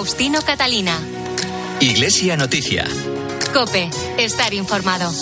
Faustino 0.00 0.40
Catalina. 0.40 0.98
Iglesia 1.78 2.34
Noticia. 2.34 2.86
Cope, 3.52 3.90
estar 4.16 4.54
informado. 4.54 5.12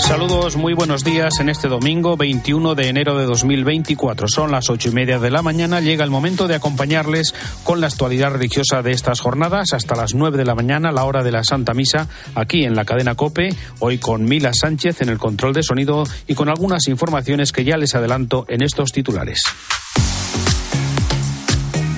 Saludos, 0.00 0.56
muy 0.56 0.74
buenos 0.74 1.02
días 1.02 1.40
en 1.40 1.48
este 1.48 1.68
domingo 1.68 2.18
21 2.18 2.74
de 2.74 2.88
enero 2.88 3.16
de 3.16 3.24
2024. 3.24 4.28
Son 4.28 4.50
las 4.50 4.68
ocho 4.68 4.90
y 4.90 4.92
media 4.92 5.18
de 5.18 5.30
la 5.30 5.40
mañana. 5.40 5.80
Llega 5.80 6.04
el 6.04 6.10
momento 6.10 6.46
de 6.46 6.56
acompañarles 6.56 7.34
con 7.64 7.80
la 7.80 7.86
actualidad 7.86 8.32
religiosa 8.32 8.82
de 8.82 8.92
estas 8.92 9.20
jornadas 9.20 9.72
hasta 9.72 9.96
las 9.96 10.12
nueve 10.12 10.36
de 10.36 10.44
la 10.44 10.54
mañana, 10.54 10.92
la 10.92 11.04
hora 11.04 11.22
de 11.22 11.32
la 11.32 11.42
Santa 11.42 11.72
Misa, 11.72 12.08
aquí 12.34 12.64
en 12.64 12.74
la 12.74 12.84
cadena 12.84 13.14
Cope. 13.14 13.56
Hoy 13.78 13.96
con 13.96 14.26
Mila 14.26 14.52
Sánchez 14.52 15.00
en 15.00 15.08
el 15.08 15.16
control 15.16 15.54
de 15.54 15.62
sonido 15.62 16.04
y 16.26 16.34
con 16.34 16.50
algunas 16.50 16.86
informaciones 16.86 17.50
que 17.50 17.64
ya 17.64 17.78
les 17.78 17.94
adelanto 17.94 18.44
en 18.50 18.60
estos 18.60 18.92
titulares. 18.92 19.42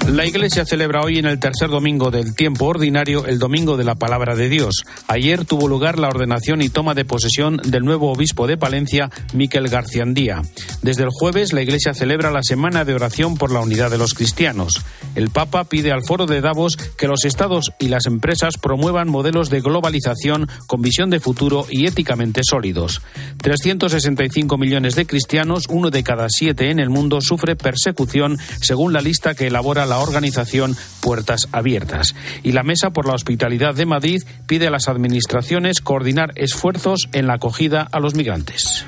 La 0.08 0.26
Iglesia 0.26 0.66
celebra 0.66 1.00
hoy 1.00 1.18
en 1.18 1.24
el 1.24 1.40
tercer 1.40 1.70
domingo 1.70 2.10
del 2.10 2.34
tiempo 2.34 2.66
ordinario 2.66 3.24
el 3.26 3.38
Domingo 3.38 3.78
de 3.78 3.84
la 3.84 3.94
Palabra 3.94 4.36
de 4.36 4.50
Dios. 4.50 4.84
Ayer 5.08 5.46
tuvo 5.46 5.66
lugar 5.66 5.98
la 5.98 6.08
ordenación 6.08 6.60
y 6.60 6.68
toma 6.68 6.94
de 6.94 7.06
posesión 7.06 7.56
del 7.64 7.84
nuevo 7.84 8.12
obispo 8.12 8.46
de 8.46 8.58
Palencia, 8.58 9.10
Miquel 9.32 9.68
Garciandía. 9.68 10.42
Desde 10.82 11.04
el 11.04 11.08
jueves 11.10 11.54
la 11.54 11.62
Iglesia 11.62 11.94
celebra 11.94 12.30
la 12.30 12.42
Semana 12.42 12.84
de 12.84 12.94
Oración 12.94 13.36
por 13.36 13.50
la 13.50 13.60
Unidad 13.60 13.90
de 13.90 13.96
los 13.96 14.12
Cristianos. 14.12 14.82
El 15.14 15.30
Papa 15.30 15.64
pide 15.64 15.90
al 15.90 16.04
Foro 16.04 16.26
de 16.26 16.42
Davos 16.42 16.76
que 16.76 17.08
los 17.08 17.24
estados 17.24 17.72
y 17.78 17.88
las 17.88 18.04
empresas 18.06 18.58
promuevan 18.58 19.08
modelos 19.08 19.48
de 19.48 19.62
globalización 19.62 20.48
con 20.66 20.82
visión 20.82 21.08
de 21.08 21.20
futuro 21.20 21.66
y 21.70 21.86
éticamente 21.86 22.42
sólidos. 22.44 23.00
365 23.38 24.58
millones 24.58 24.96
de 24.96 25.06
cristianos, 25.06 25.64
uno 25.70 25.90
de 25.90 26.04
cada 26.04 26.26
siete 26.28 26.70
en 26.70 26.78
el 26.78 26.90
mundo, 26.90 27.20
sufre 27.22 27.56
persecución 27.56 28.38
según 28.60 28.92
la 28.92 29.00
lista 29.00 29.34
que 29.34 29.46
elabora 29.46 29.86
la 29.86 29.93
organización 29.98 30.76
Puertas 31.00 31.48
Abiertas. 31.52 32.14
Y 32.42 32.52
la 32.52 32.62
Mesa 32.62 32.90
por 32.90 33.06
la 33.06 33.14
Hospitalidad 33.14 33.74
de 33.74 33.86
Madrid 33.86 34.22
pide 34.46 34.68
a 34.68 34.70
las 34.70 34.88
administraciones 34.88 35.80
coordinar 35.80 36.32
esfuerzos 36.36 37.08
en 37.12 37.26
la 37.26 37.34
acogida 37.34 37.88
a 37.90 38.00
los 38.00 38.14
migrantes. 38.14 38.84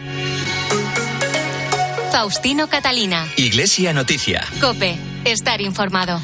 Faustino 2.13 2.69
Catalina. 2.69 3.27
Iglesia 3.37 3.93
Noticia. 3.93 4.43
Cope, 4.61 4.97
estar 5.25 5.61
informado. 5.61 6.21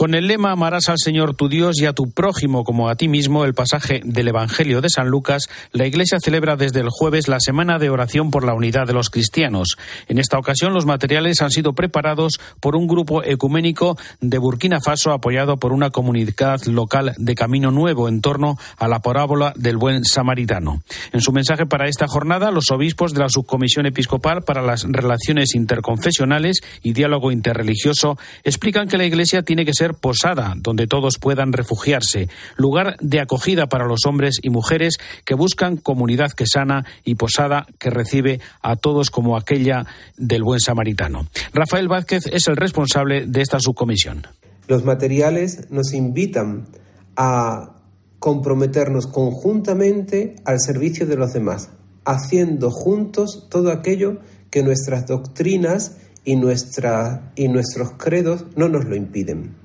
Con 0.00 0.14
el 0.14 0.28
lema 0.28 0.52
Amarás 0.52 0.88
al 0.88 0.96
Señor 0.96 1.34
tu 1.34 1.50
Dios 1.50 1.78
y 1.78 1.84
a 1.84 1.92
tu 1.92 2.10
prójimo 2.10 2.64
como 2.64 2.88
a 2.88 2.94
ti 2.94 3.06
mismo, 3.06 3.44
el 3.44 3.52
pasaje 3.52 4.00
del 4.02 4.28
Evangelio 4.28 4.80
de 4.80 4.88
San 4.88 5.08
Lucas, 5.08 5.50
la 5.72 5.86
Iglesia 5.86 6.16
celebra 6.24 6.56
desde 6.56 6.80
el 6.80 6.88
jueves 6.88 7.28
la 7.28 7.38
Semana 7.38 7.78
de 7.78 7.90
Oración 7.90 8.30
por 8.30 8.42
la 8.42 8.54
Unidad 8.54 8.86
de 8.86 8.94
los 8.94 9.10
Cristianos. 9.10 9.76
En 10.08 10.18
esta 10.18 10.38
ocasión, 10.38 10.72
los 10.72 10.86
materiales 10.86 11.42
han 11.42 11.50
sido 11.50 11.74
preparados 11.74 12.40
por 12.60 12.76
un 12.76 12.86
grupo 12.86 13.22
ecuménico 13.22 13.98
de 14.22 14.38
Burkina 14.38 14.78
Faso 14.82 15.12
apoyado 15.12 15.58
por 15.58 15.74
una 15.74 15.90
comunidad 15.90 16.62
local 16.64 17.12
de 17.18 17.34
Camino 17.34 17.70
Nuevo 17.70 18.08
en 18.08 18.22
torno 18.22 18.56
a 18.78 18.88
la 18.88 19.00
parábola 19.00 19.52
del 19.54 19.76
buen 19.76 20.06
samaritano. 20.06 20.82
En 21.12 21.20
su 21.20 21.30
mensaje 21.30 21.66
para 21.66 21.88
esta 21.88 22.08
jornada, 22.08 22.50
los 22.50 22.70
obispos 22.70 23.12
de 23.12 23.20
la 23.20 23.28
Subcomisión 23.28 23.84
Episcopal 23.84 24.44
para 24.44 24.62
las 24.62 24.84
Relaciones 24.84 25.54
Interconfesionales 25.54 26.62
y 26.82 26.94
Diálogo 26.94 27.32
Interreligioso 27.32 28.16
explican 28.44 28.88
que 28.88 28.96
la 28.96 29.04
Iglesia 29.04 29.42
tiene 29.42 29.66
que 29.66 29.74
ser 29.74 29.89
posada 29.94 30.54
donde 30.56 30.86
todos 30.86 31.18
puedan 31.18 31.52
refugiarse, 31.52 32.28
lugar 32.56 32.96
de 33.00 33.20
acogida 33.20 33.68
para 33.68 33.86
los 33.86 34.06
hombres 34.06 34.36
y 34.42 34.50
mujeres 34.50 34.98
que 35.24 35.34
buscan 35.34 35.76
comunidad 35.76 36.32
que 36.32 36.46
sana 36.46 36.84
y 37.04 37.14
posada 37.14 37.66
que 37.78 37.90
recibe 37.90 38.40
a 38.62 38.76
todos 38.76 39.10
como 39.10 39.36
aquella 39.36 39.86
del 40.16 40.42
buen 40.42 40.60
samaritano. 40.60 41.26
Rafael 41.52 41.88
Vázquez 41.88 42.26
es 42.26 42.48
el 42.48 42.56
responsable 42.56 43.26
de 43.26 43.42
esta 43.42 43.58
subcomisión. 43.60 44.26
Los 44.68 44.84
materiales 44.84 45.70
nos 45.70 45.92
invitan 45.92 46.68
a 47.16 47.76
comprometernos 48.18 49.06
conjuntamente 49.06 50.36
al 50.44 50.60
servicio 50.60 51.06
de 51.06 51.16
los 51.16 51.32
demás, 51.32 51.70
haciendo 52.04 52.70
juntos 52.70 53.46
todo 53.50 53.72
aquello 53.72 54.18
que 54.50 54.62
nuestras 54.62 55.06
doctrinas 55.06 55.96
y, 56.24 56.32
y 56.32 57.48
nuestros 57.48 57.90
credos 57.98 58.44
no 58.56 58.68
nos 58.68 58.84
lo 58.84 58.94
impiden. 58.94 59.59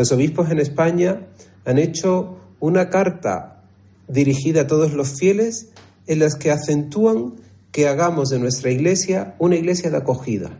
Los 0.00 0.12
obispos 0.12 0.50
en 0.50 0.60
España 0.60 1.26
han 1.66 1.76
hecho 1.76 2.38
una 2.58 2.88
carta 2.88 3.64
dirigida 4.08 4.62
a 4.62 4.66
todos 4.66 4.94
los 4.94 5.18
fieles 5.18 5.72
en 6.06 6.20
las 6.20 6.36
que 6.36 6.50
acentúan 6.50 7.34
que 7.70 7.86
hagamos 7.86 8.30
de 8.30 8.38
nuestra 8.38 8.70
iglesia 8.70 9.34
una 9.38 9.56
iglesia 9.56 9.90
de 9.90 9.98
acogida, 9.98 10.52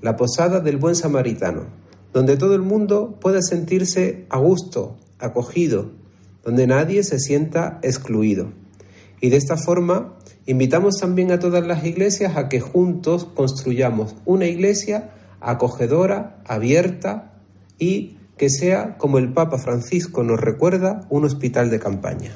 la 0.00 0.16
posada 0.16 0.60
del 0.60 0.78
buen 0.78 0.94
samaritano, 0.94 1.66
donde 2.14 2.38
todo 2.38 2.54
el 2.54 2.62
mundo 2.62 3.18
pueda 3.20 3.42
sentirse 3.42 4.24
a 4.30 4.38
gusto, 4.38 4.96
acogido, 5.18 5.90
donde 6.42 6.66
nadie 6.66 7.02
se 7.02 7.18
sienta 7.18 7.80
excluido. 7.82 8.52
Y 9.20 9.28
de 9.28 9.36
esta 9.36 9.58
forma 9.58 10.14
invitamos 10.46 10.94
también 10.98 11.30
a 11.30 11.38
todas 11.38 11.66
las 11.66 11.84
iglesias 11.84 12.38
a 12.38 12.48
que 12.48 12.60
juntos 12.60 13.26
construyamos 13.34 14.14
una 14.24 14.46
iglesia 14.46 15.10
acogedora, 15.42 16.40
abierta 16.46 17.34
y 17.78 18.14
que 18.38 18.48
sea, 18.48 18.96
como 18.96 19.18
el 19.18 19.32
Papa 19.34 19.58
Francisco 19.58 20.22
nos 20.22 20.40
recuerda, 20.40 21.00
un 21.10 21.24
hospital 21.24 21.68
de 21.68 21.78
campaña. 21.78 22.30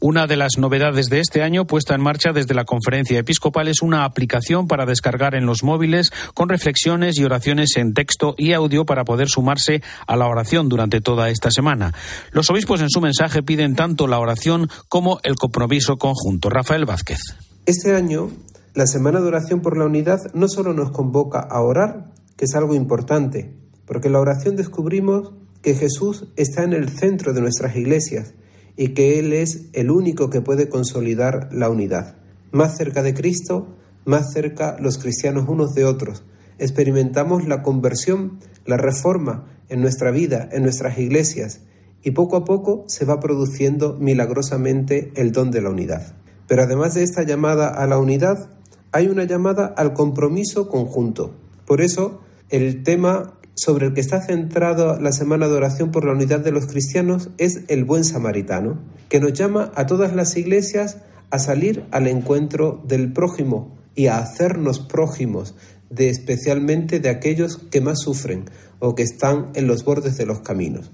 Una 0.00 0.26
de 0.26 0.36
las 0.36 0.58
novedades 0.58 1.06
de 1.06 1.20
este 1.20 1.42
año 1.42 1.66
puesta 1.66 1.94
en 1.94 2.00
marcha 2.00 2.32
desde 2.32 2.54
la 2.54 2.64
conferencia 2.64 3.18
episcopal 3.18 3.66
es 3.68 3.82
una 3.82 4.04
aplicación 4.04 4.68
para 4.68 4.86
descargar 4.86 5.34
en 5.34 5.46
los 5.46 5.64
móviles 5.64 6.10
con 6.34 6.48
reflexiones 6.48 7.18
y 7.18 7.24
oraciones 7.24 7.76
en 7.76 7.94
texto 7.94 8.34
y 8.36 8.52
audio 8.52 8.84
para 8.84 9.04
poder 9.04 9.28
sumarse 9.28 9.82
a 10.06 10.16
la 10.16 10.26
oración 10.26 10.68
durante 10.68 11.00
toda 11.00 11.30
esta 11.30 11.50
semana. 11.50 11.92
Los 12.30 12.50
obispos 12.50 12.80
en 12.80 12.90
su 12.90 13.00
mensaje 13.00 13.42
piden 13.42 13.74
tanto 13.74 14.06
la 14.06 14.20
oración 14.20 14.68
como 14.88 15.18
el 15.22 15.34
compromiso 15.34 15.96
conjunto. 15.96 16.50
Rafael 16.50 16.84
Vázquez. 16.84 17.20
Este 17.66 17.94
año, 17.94 18.30
la 18.74 18.86
Semana 18.86 19.20
de 19.20 19.26
Oración 19.26 19.60
por 19.60 19.76
la 19.76 19.86
Unidad 19.86 20.32
no 20.34 20.48
solo 20.48 20.72
nos 20.72 20.92
convoca 20.92 21.40
a 21.40 21.60
orar, 21.60 22.12
que 22.36 22.44
es 22.44 22.54
algo 22.54 22.74
importante, 22.74 23.56
porque 23.88 24.08
en 24.08 24.12
la 24.12 24.20
oración 24.20 24.54
descubrimos 24.54 25.32
que 25.62 25.74
Jesús 25.74 26.28
está 26.36 26.62
en 26.62 26.74
el 26.74 26.90
centro 26.90 27.32
de 27.32 27.40
nuestras 27.40 27.74
iglesias 27.74 28.34
y 28.76 28.88
que 28.88 29.18
Él 29.18 29.32
es 29.32 29.64
el 29.72 29.90
único 29.90 30.30
que 30.30 30.42
puede 30.42 30.68
consolidar 30.68 31.48
la 31.50 31.70
unidad. 31.70 32.16
Más 32.52 32.76
cerca 32.76 33.02
de 33.02 33.14
Cristo, 33.14 33.66
más 34.04 34.32
cerca 34.32 34.76
los 34.78 34.98
cristianos 34.98 35.48
unos 35.48 35.74
de 35.74 35.84
otros. 35.84 36.22
Experimentamos 36.58 37.48
la 37.48 37.62
conversión, 37.62 38.38
la 38.66 38.76
reforma 38.76 39.46
en 39.68 39.80
nuestra 39.80 40.10
vida, 40.10 40.48
en 40.52 40.62
nuestras 40.62 40.98
iglesias, 40.98 41.62
y 42.02 42.12
poco 42.12 42.36
a 42.36 42.44
poco 42.44 42.84
se 42.86 43.04
va 43.04 43.20
produciendo 43.20 43.96
milagrosamente 43.98 45.12
el 45.16 45.32
don 45.32 45.50
de 45.50 45.62
la 45.62 45.70
unidad. 45.70 46.14
Pero 46.46 46.62
además 46.62 46.94
de 46.94 47.02
esta 47.02 47.22
llamada 47.22 47.68
a 47.68 47.86
la 47.86 47.98
unidad, 47.98 48.50
hay 48.92 49.08
una 49.08 49.24
llamada 49.24 49.66
al 49.66 49.94
compromiso 49.94 50.68
conjunto. 50.68 51.34
Por 51.66 51.80
eso, 51.80 52.20
el 52.48 52.82
tema 52.82 53.37
sobre 53.58 53.86
el 53.86 53.92
que 53.92 54.00
está 54.00 54.20
centrado 54.20 55.00
la 55.00 55.10
Semana 55.10 55.48
de 55.48 55.54
Oración 55.54 55.90
por 55.90 56.04
la 56.04 56.12
Unidad 56.12 56.38
de 56.38 56.52
los 56.52 56.66
Cristianos 56.66 57.30
es 57.38 57.64
el 57.66 57.84
buen 57.84 58.04
samaritano, 58.04 58.78
que 59.08 59.18
nos 59.18 59.32
llama 59.32 59.72
a 59.74 59.86
todas 59.86 60.14
las 60.14 60.36
iglesias 60.36 60.98
a 61.30 61.40
salir 61.40 61.84
al 61.90 62.06
encuentro 62.06 62.80
del 62.86 63.12
prójimo 63.12 63.76
y 63.96 64.06
a 64.06 64.18
hacernos 64.18 64.78
prójimos, 64.78 65.56
de 65.90 66.08
especialmente 66.08 67.00
de 67.00 67.10
aquellos 67.10 67.58
que 67.70 67.80
más 67.80 68.00
sufren 68.00 68.44
o 68.78 68.94
que 68.94 69.02
están 69.02 69.50
en 69.54 69.66
los 69.66 69.84
bordes 69.84 70.16
de 70.16 70.26
los 70.26 70.40
caminos. 70.40 70.90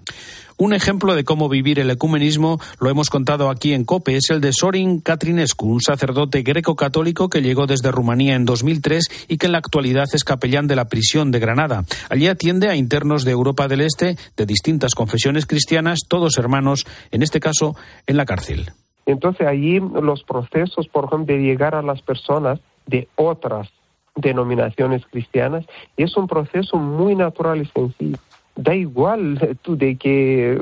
Un 0.56 0.72
ejemplo 0.72 1.16
de 1.16 1.25
cómo 1.25 1.49
vivir 1.49 1.81
el 1.81 1.91
ecumenismo 1.91 2.60
lo 2.78 2.88
hemos 2.88 3.10
contado 3.10 3.50
aquí 3.50 3.72
en 3.72 3.84
COPE, 3.84 4.16
es 4.16 4.31
el 4.31 4.41
de 4.41 4.53
Sorin 4.53 5.00
Catrinescu, 5.00 5.66
un 5.66 5.81
sacerdote 5.81 6.43
greco-católico 6.43 7.28
que 7.28 7.43
llegó 7.43 7.66
desde 7.66 7.91
Rumanía 7.91 8.37
en 8.37 8.44
2003 8.44 9.27
y 9.27 9.37
que 9.37 9.47
en 9.47 9.53
la 9.53 9.59
actualidad 9.59 10.06
es 10.12 10.22
capellán 10.22 10.68
de 10.68 10.77
la 10.77 10.84
prisión 10.84 11.33
de 11.33 11.41
Granada. 11.41 11.84
Allí 12.09 12.28
atiende 12.28 12.68
a 12.68 12.77
internos 12.77 13.24
de 13.24 13.33
Europa 13.33 13.66
del 13.66 13.80
Este, 13.80 14.16
de 14.36 14.47
distintas 14.47 14.95
confesiones 14.95 15.45
cristianas, 15.45 16.03
todos 16.07 16.39
hermanos, 16.39 16.86
en 17.10 17.24
este 17.24 17.41
caso 17.41 17.74
en 18.07 18.16
la 18.16 18.24
cárcel. 18.24 18.71
Entonces 19.07 19.48
allí 19.48 19.80
los 19.80 20.22
procesos, 20.22 20.86
por 20.86 21.07
ejemplo, 21.07 21.34
de 21.34 21.42
llegar 21.42 21.74
a 21.74 21.83
las 21.83 22.01
personas 22.01 22.60
de 22.86 23.09
otras 23.16 23.71
denominaciones 24.15 25.05
cristianas, 25.07 25.65
es 25.97 26.16
un 26.16 26.27
proceso 26.27 26.77
muy 26.77 27.15
natural 27.15 27.63
y 27.63 27.66
sencillo 27.66 28.19
da 28.57 28.75
igual 28.75 29.59
tú 29.63 29.77
de 29.77 29.97
qué, 29.97 30.59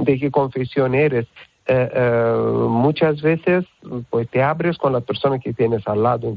de 0.00 0.18
qué 0.18 0.30
confesión 0.30 0.94
eres. 0.94 1.26
Eh, 1.66 1.90
eh, 1.94 2.34
muchas 2.68 3.22
veces 3.22 3.64
pues 4.10 4.28
te 4.28 4.42
abres 4.42 4.76
con 4.76 4.92
la 4.92 5.00
persona 5.00 5.38
que 5.38 5.52
tienes 5.52 5.86
al 5.86 6.02
lado. 6.02 6.36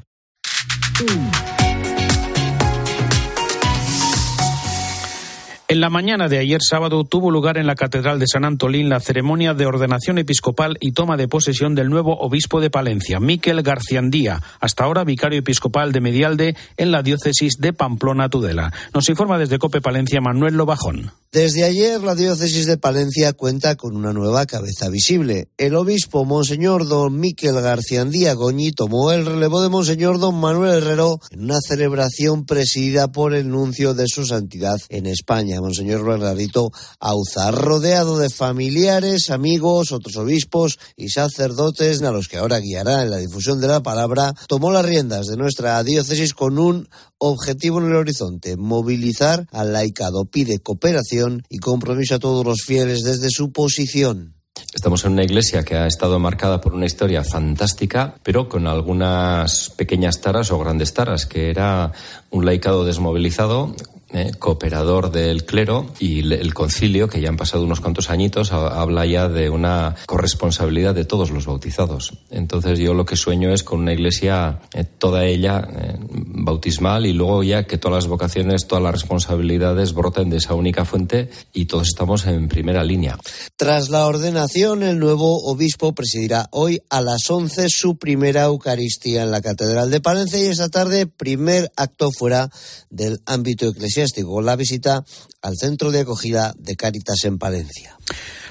En 5.70 5.82
la 5.82 5.90
mañana 5.90 6.30
de 6.30 6.40
ayer 6.40 6.62
sábado 6.62 7.04
tuvo 7.04 7.30
lugar 7.30 7.58
en 7.58 7.68
la 7.68 7.76
Catedral 7.76 8.20
de 8.20 8.26
San 8.32 8.46
Antolín 8.46 8.88
la 8.88 9.02
ceremonia 9.02 9.54
de 9.54 9.66
ordenación 9.66 10.18
episcopal 10.18 10.78
y 10.80 10.94
toma 10.94 11.18
de 11.18 11.28
posesión 11.28 11.76
del 11.76 11.90
nuevo 11.90 12.18
obispo 12.22 12.62
de 12.62 12.70
Palencia, 12.70 13.20
Miquel 13.20 13.64
Garciandía, 13.64 14.42
hasta 14.62 14.86
ahora 14.86 15.04
vicario 15.04 15.40
episcopal 15.40 15.92
de 15.92 16.00
Medialde 16.00 16.56
en 16.78 16.92
la 16.94 17.04
diócesis 17.04 17.56
de 17.60 17.74
Pamplona 17.74 18.30
Tudela. 18.30 18.72
Nos 18.94 19.10
informa 19.10 19.38
desde 19.38 19.60
Cope 19.60 19.82
Palencia 19.82 20.22
Manuel 20.22 20.54
Lobajón. 20.54 21.12
Desde 21.34 21.66
ayer 21.66 22.02
la 22.02 22.16
diócesis 22.16 22.66
de 22.66 22.78
Palencia 22.78 23.34
cuenta 23.34 23.76
con 23.76 23.98
una 23.98 24.14
nueva 24.14 24.46
cabeza 24.46 24.88
visible. 24.88 25.50
El 25.58 25.76
obispo 25.76 26.24
Monseñor 26.24 26.88
don 26.88 27.20
Miquel 27.20 27.60
Garciandía 27.60 28.34
Goñi 28.36 28.72
tomó 28.72 29.12
el 29.12 29.26
relevo 29.26 29.62
de 29.62 29.68
Monseñor 29.68 30.18
don 30.18 30.40
Manuel 30.40 30.82
Herrero 30.82 31.20
en 31.32 31.44
una 31.44 31.60
celebración 31.60 32.46
presidida 32.46 33.12
por 33.12 33.36
el 33.36 33.50
nuncio 33.50 33.94
de 33.94 34.06
su 34.08 34.26
santidad 34.26 34.78
en 34.88 35.06
España. 35.06 35.57
Monseñor 35.62 36.06
Bernardito 36.06 36.72
Auza, 37.00 37.52
rodeado 37.52 38.18
de 38.18 38.30
familiares, 38.30 39.30
amigos, 39.30 39.92
otros 39.92 40.16
obispos 40.18 40.80
y 40.96 41.10
sacerdotes 41.10 42.02
a 42.02 42.12
los 42.12 42.28
que 42.28 42.38
ahora 42.38 42.60
guiará 42.60 43.04
en 43.04 43.12
la 43.12 43.18
difusión 43.18 43.60
de 43.60 43.68
la 43.68 43.82
palabra, 43.82 44.34
tomó 44.48 44.72
las 44.72 44.86
riendas 44.86 45.28
de 45.28 45.38
nuestra 45.38 45.84
diócesis 45.84 46.34
con 46.34 46.60
un 46.60 46.88
objetivo 47.18 47.80
en 47.80 47.88
el 47.88 47.96
horizonte, 47.96 48.58
movilizar 48.58 49.48
al 49.52 49.74
laicado, 49.74 50.26
pide 50.26 50.60
cooperación 50.60 51.44
y 51.50 51.58
compromiso 51.58 52.16
a 52.16 52.20
todos 52.20 52.46
los 52.46 52.62
fieles 52.64 53.04
desde 53.04 53.30
su 53.30 53.52
posición. 53.52 54.38
Estamos 54.74 55.06
en 55.06 55.14
una 55.14 55.24
iglesia 55.24 55.64
que 55.64 55.76
ha 55.76 55.88
estado 55.88 56.20
marcada 56.20 56.62
por 56.62 56.74
una 56.74 56.86
historia 56.86 57.24
fantástica, 57.24 58.16
pero 58.24 58.50
con 58.50 58.68
algunas 58.68 59.70
pequeñas 59.72 60.20
taras 60.22 60.52
o 60.52 60.60
grandes 60.60 60.94
taras, 60.94 61.26
que 61.26 61.50
era 61.50 61.92
un 62.32 62.46
laicado 62.46 62.86
desmovilizado, 62.86 63.76
eh, 64.14 64.32
cooperador 64.40 65.12
del 65.12 65.44
clero 65.44 65.88
y 66.00 66.20
el 66.32 66.54
concilio, 66.54 67.10
que 67.10 67.20
ya 67.20 67.28
han 67.28 67.36
pasado 67.36 67.66
unos 67.66 67.82
cuantos 67.82 68.10
añitos, 68.10 68.54
habla 68.54 69.06
ya 69.06 69.28
de 69.28 69.50
una 69.50 69.96
corresponsabilidad 70.06 70.96
de 70.96 71.04
todos 71.04 71.30
los 71.30 71.46
bautizados. 71.46 72.14
Entonces 72.30 72.80
yo 72.80 72.94
lo 72.94 73.06
que 73.06 73.18
sueño 73.18 73.54
es 73.54 73.64
con 73.64 73.82
una 73.82 73.92
iglesia, 73.92 74.62
eh, 74.74 74.86
toda 74.86 75.26
ella 75.26 75.68
eh, 75.78 75.98
bautismal, 76.00 77.06
y 77.06 77.12
luego 77.12 77.44
ya 77.44 77.66
que 77.66 77.78
todas 77.78 78.04
las 78.04 78.08
vocaciones, 78.08 78.66
todas 78.66 78.82
las 78.82 78.94
responsabilidades 78.94 79.94
broten 79.94 80.30
de 80.30 80.38
esa 80.38 80.54
única 80.54 80.86
fuente 80.86 81.30
y 81.52 81.66
todos 81.66 81.90
estamos 81.90 82.28
en 82.28 82.48
primera 82.48 82.86
línea. 82.86 83.18
Tras 83.58 83.90
la 83.90 84.06
ordenación, 84.06 84.84
el 84.84 85.00
nuevo 85.00 85.52
obispo 85.52 85.94
presidirá 85.94 86.48
hoy 86.52 86.82
a 86.90 87.02
las 87.02 87.30
11 87.30 87.68
su 87.68 87.98
primera 87.98 88.44
Eucaristía 88.44 89.24
en 89.24 89.32
la 89.32 89.42
Catedral 89.42 89.92
de 89.92 90.00
Palencia 90.00 90.40
y 90.40 90.48
esta 90.48 90.70
tarde 90.70 91.08
primer 91.08 91.74
acto 91.76 92.10
fuera 92.18 92.50
del 92.90 93.20
ámbito 93.26 93.68
eclesiástico 93.68 93.97
la 94.42 94.56
visita 94.56 95.04
al 95.42 95.56
centro 95.56 95.92
de 95.92 96.02
acogida 96.02 96.54
de 96.58 96.76
Cáritas 96.76 97.24
en 97.24 97.38
Palencia. 97.38 97.98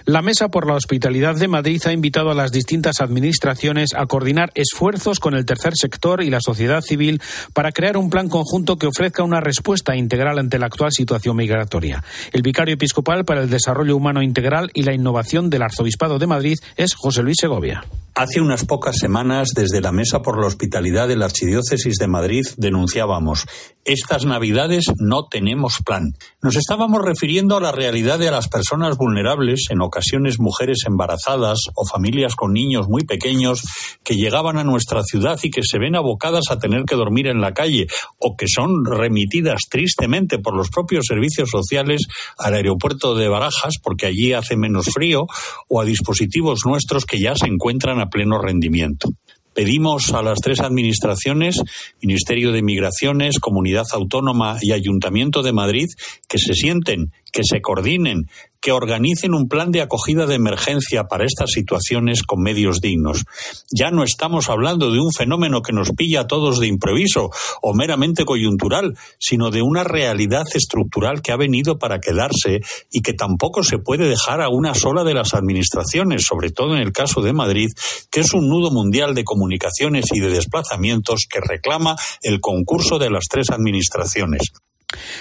La 0.04 0.22
Mesa 0.22 0.48
por 0.48 0.68
la 0.68 0.74
Hospitalidad 0.74 1.34
de 1.34 1.48
Madrid 1.48 1.82
ha 1.84 1.92
invitado 1.92 2.30
a 2.30 2.34
las 2.34 2.52
distintas 2.52 3.00
administraciones 3.00 3.90
a 3.94 4.06
coordinar 4.06 4.52
esfuerzos 4.54 5.18
con 5.18 5.34
el 5.34 5.44
tercer 5.44 5.72
sector 5.74 6.22
y 6.22 6.30
la 6.30 6.40
sociedad 6.40 6.80
civil 6.80 7.20
para 7.52 7.72
crear 7.72 7.96
un 7.96 8.08
plan 8.08 8.28
conjunto 8.28 8.76
que 8.76 8.86
ofrezca 8.86 9.24
una 9.24 9.40
respuesta 9.40 9.96
integral 9.96 10.38
ante 10.38 10.58
la 10.58 10.66
actual 10.66 10.92
situación 10.92 11.36
migratoria. 11.36 12.04
El 12.32 12.42
vicario 12.42 12.74
episcopal 12.74 13.24
para 13.24 13.42
el 13.42 13.50
Desarrollo 13.50 13.96
Humano 13.96 14.22
Integral 14.22 14.70
y 14.74 14.82
la 14.82 14.94
Innovación 14.94 15.50
del 15.50 15.62
Arzobispado 15.62 16.18
de 16.18 16.26
Madrid 16.28 16.58
es 16.76 16.94
José 16.94 17.22
Luis 17.22 17.36
Segovia. 17.40 17.84
Hace 18.18 18.40
unas 18.40 18.64
pocas 18.64 18.96
semanas, 18.96 19.50
desde 19.54 19.82
la 19.82 19.92
Mesa 19.92 20.22
por 20.22 20.40
la 20.40 20.46
Hospitalidad 20.46 21.06
de 21.06 21.16
la 21.16 21.26
Archidiócesis 21.26 21.96
de 21.98 22.08
Madrid, 22.08 22.46
denunciábamos, 22.56 23.44
estas 23.84 24.24
Navidades 24.24 24.86
no 24.98 25.26
tenemos 25.28 25.80
plan. 25.84 26.14
Nos 26.42 26.56
estábamos 26.56 27.04
refiriendo 27.04 27.58
a 27.58 27.60
la 27.60 27.72
realidad 27.72 28.18
de 28.18 28.30
las 28.30 28.48
personas 28.48 28.96
vulnerables, 28.96 29.66
en 29.68 29.82
ocasiones 29.82 30.40
mujeres 30.40 30.78
embarazadas 30.86 31.58
o 31.74 31.86
familias 31.86 32.34
con 32.36 32.54
niños 32.54 32.88
muy 32.88 33.04
pequeños, 33.04 33.62
que 34.02 34.14
llegaban 34.14 34.56
a 34.56 34.64
nuestra 34.64 35.02
ciudad 35.02 35.38
y 35.42 35.50
que 35.50 35.62
se 35.62 35.78
ven 35.78 35.94
abocadas 35.94 36.44
a 36.50 36.58
tener 36.58 36.84
que 36.84 36.96
dormir 36.96 37.26
en 37.26 37.42
la 37.42 37.52
calle, 37.52 37.86
o 38.18 38.34
que 38.34 38.46
son 38.48 38.86
remitidas 38.86 39.64
tristemente 39.70 40.38
por 40.38 40.56
los 40.56 40.70
propios 40.70 41.04
servicios 41.06 41.50
sociales 41.50 42.06
al 42.38 42.54
aeropuerto 42.54 43.14
de 43.14 43.28
Barajas, 43.28 43.74
porque 43.82 44.06
allí 44.06 44.32
hace 44.32 44.56
menos 44.56 44.86
frío, 44.86 45.26
o 45.68 45.82
a 45.82 45.84
dispositivos 45.84 46.60
nuestros 46.64 47.04
que 47.04 47.20
ya 47.20 47.34
se 47.34 47.46
encuentran 47.46 48.05
pleno 48.08 48.38
rendimiento. 48.40 49.08
Pedimos 49.56 50.12
a 50.12 50.20
las 50.20 50.38
tres 50.40 50.60
administraciones, 50.60 51.56
Ministerio 52.02 52.52
de 52.52 52.60
Migraciones, 52.60 53.38
Comunidad 53.38 53.86
Autónoma 53.94 54.58
y 54.60 54.72
Ayuntamiento 54.72 55.42
de 55.42 55.54
Madrid, 55.54 55.86
que 56.28 56.36
se 56.36 56.52
sienten, 56.52 57.10
que 57.36 57.42
se 57.44 57.60
coordinen, 57.60 58.30
que 58.62 58.72
organicen 58.72 59.34
un 59.34 59.46
plan 59.46 59.70
de 59.70 59.82
acogida 59.82 60.24
de 60.24 60.36
emergencia 60.36 61.04
para 61.04 61.26
estas 61.26 61.50
situaciones 61.50 62.22
con 62.22 62.40
medios 62.40 62.80
dignos. 62.80 63.24
Ya 63.70 63.90
no 63.90 64.04
estamos 64.04 64.48
hablando 64.48 64.90
de 64.90 65.00
un 65.00 65.12
fenómeno 65.12 65.60
que 65.60 65.74
nos 65.74 65.90
pilla 65.90 66.22
a 66.22 66.26
todos 66.26 66.60
de 66.60 66.66
improviso 66.66 67.28
o 67.60 67.74
meramente 67.74 68.24
coyuntural, 68.24 68.96
sino 69.18 69.50
de 69.50 69.60
una 69.60 69.84
realidad 69.84 70.46
estructural 70.54 71.20
que 71.20 71.30
ha 71.30 71.36
venido 71.36 71.78
para 71.78 72.00
quedarse 72.00 72.62
y 72.90 73.02
que 73.02 73.12
tampoco 73.12 73.62
se 73.62 73.76
puede 73.76 74.08
dejar 74.08 74.40
a 74.40 74.48
una 74.48 74.72
sola 74.74 75.04
de 75.04 75.12
las 75.12 75.34
administraciones, 75.34 76.24
sobre 76.26 76.52
todo 76.52 76.74
en 76.74 76.80
el 76.80 76.92
caso 76.92 77.20
de 77.20 77.34
Madrid, 77.34 77.68
que 78.10 78.20
es 78.20 78.32
un 78.32 78.48
nudo 78.48 78.70
mundial 78.70 79.14
de 79.14 79.24
comunicaciones 79.24 80.06
y 80.10 80.20
de 80.20 80.30
desplazamientos 80.30 81.26
que 81.30 81.40
reclama 81.46 81.96
el 82.22 82.40
concurso 82.40 82.98
de 82.98 83.10
las 83.10 83.24
tres 83.28 83.50
administraciones. 83.50 84.52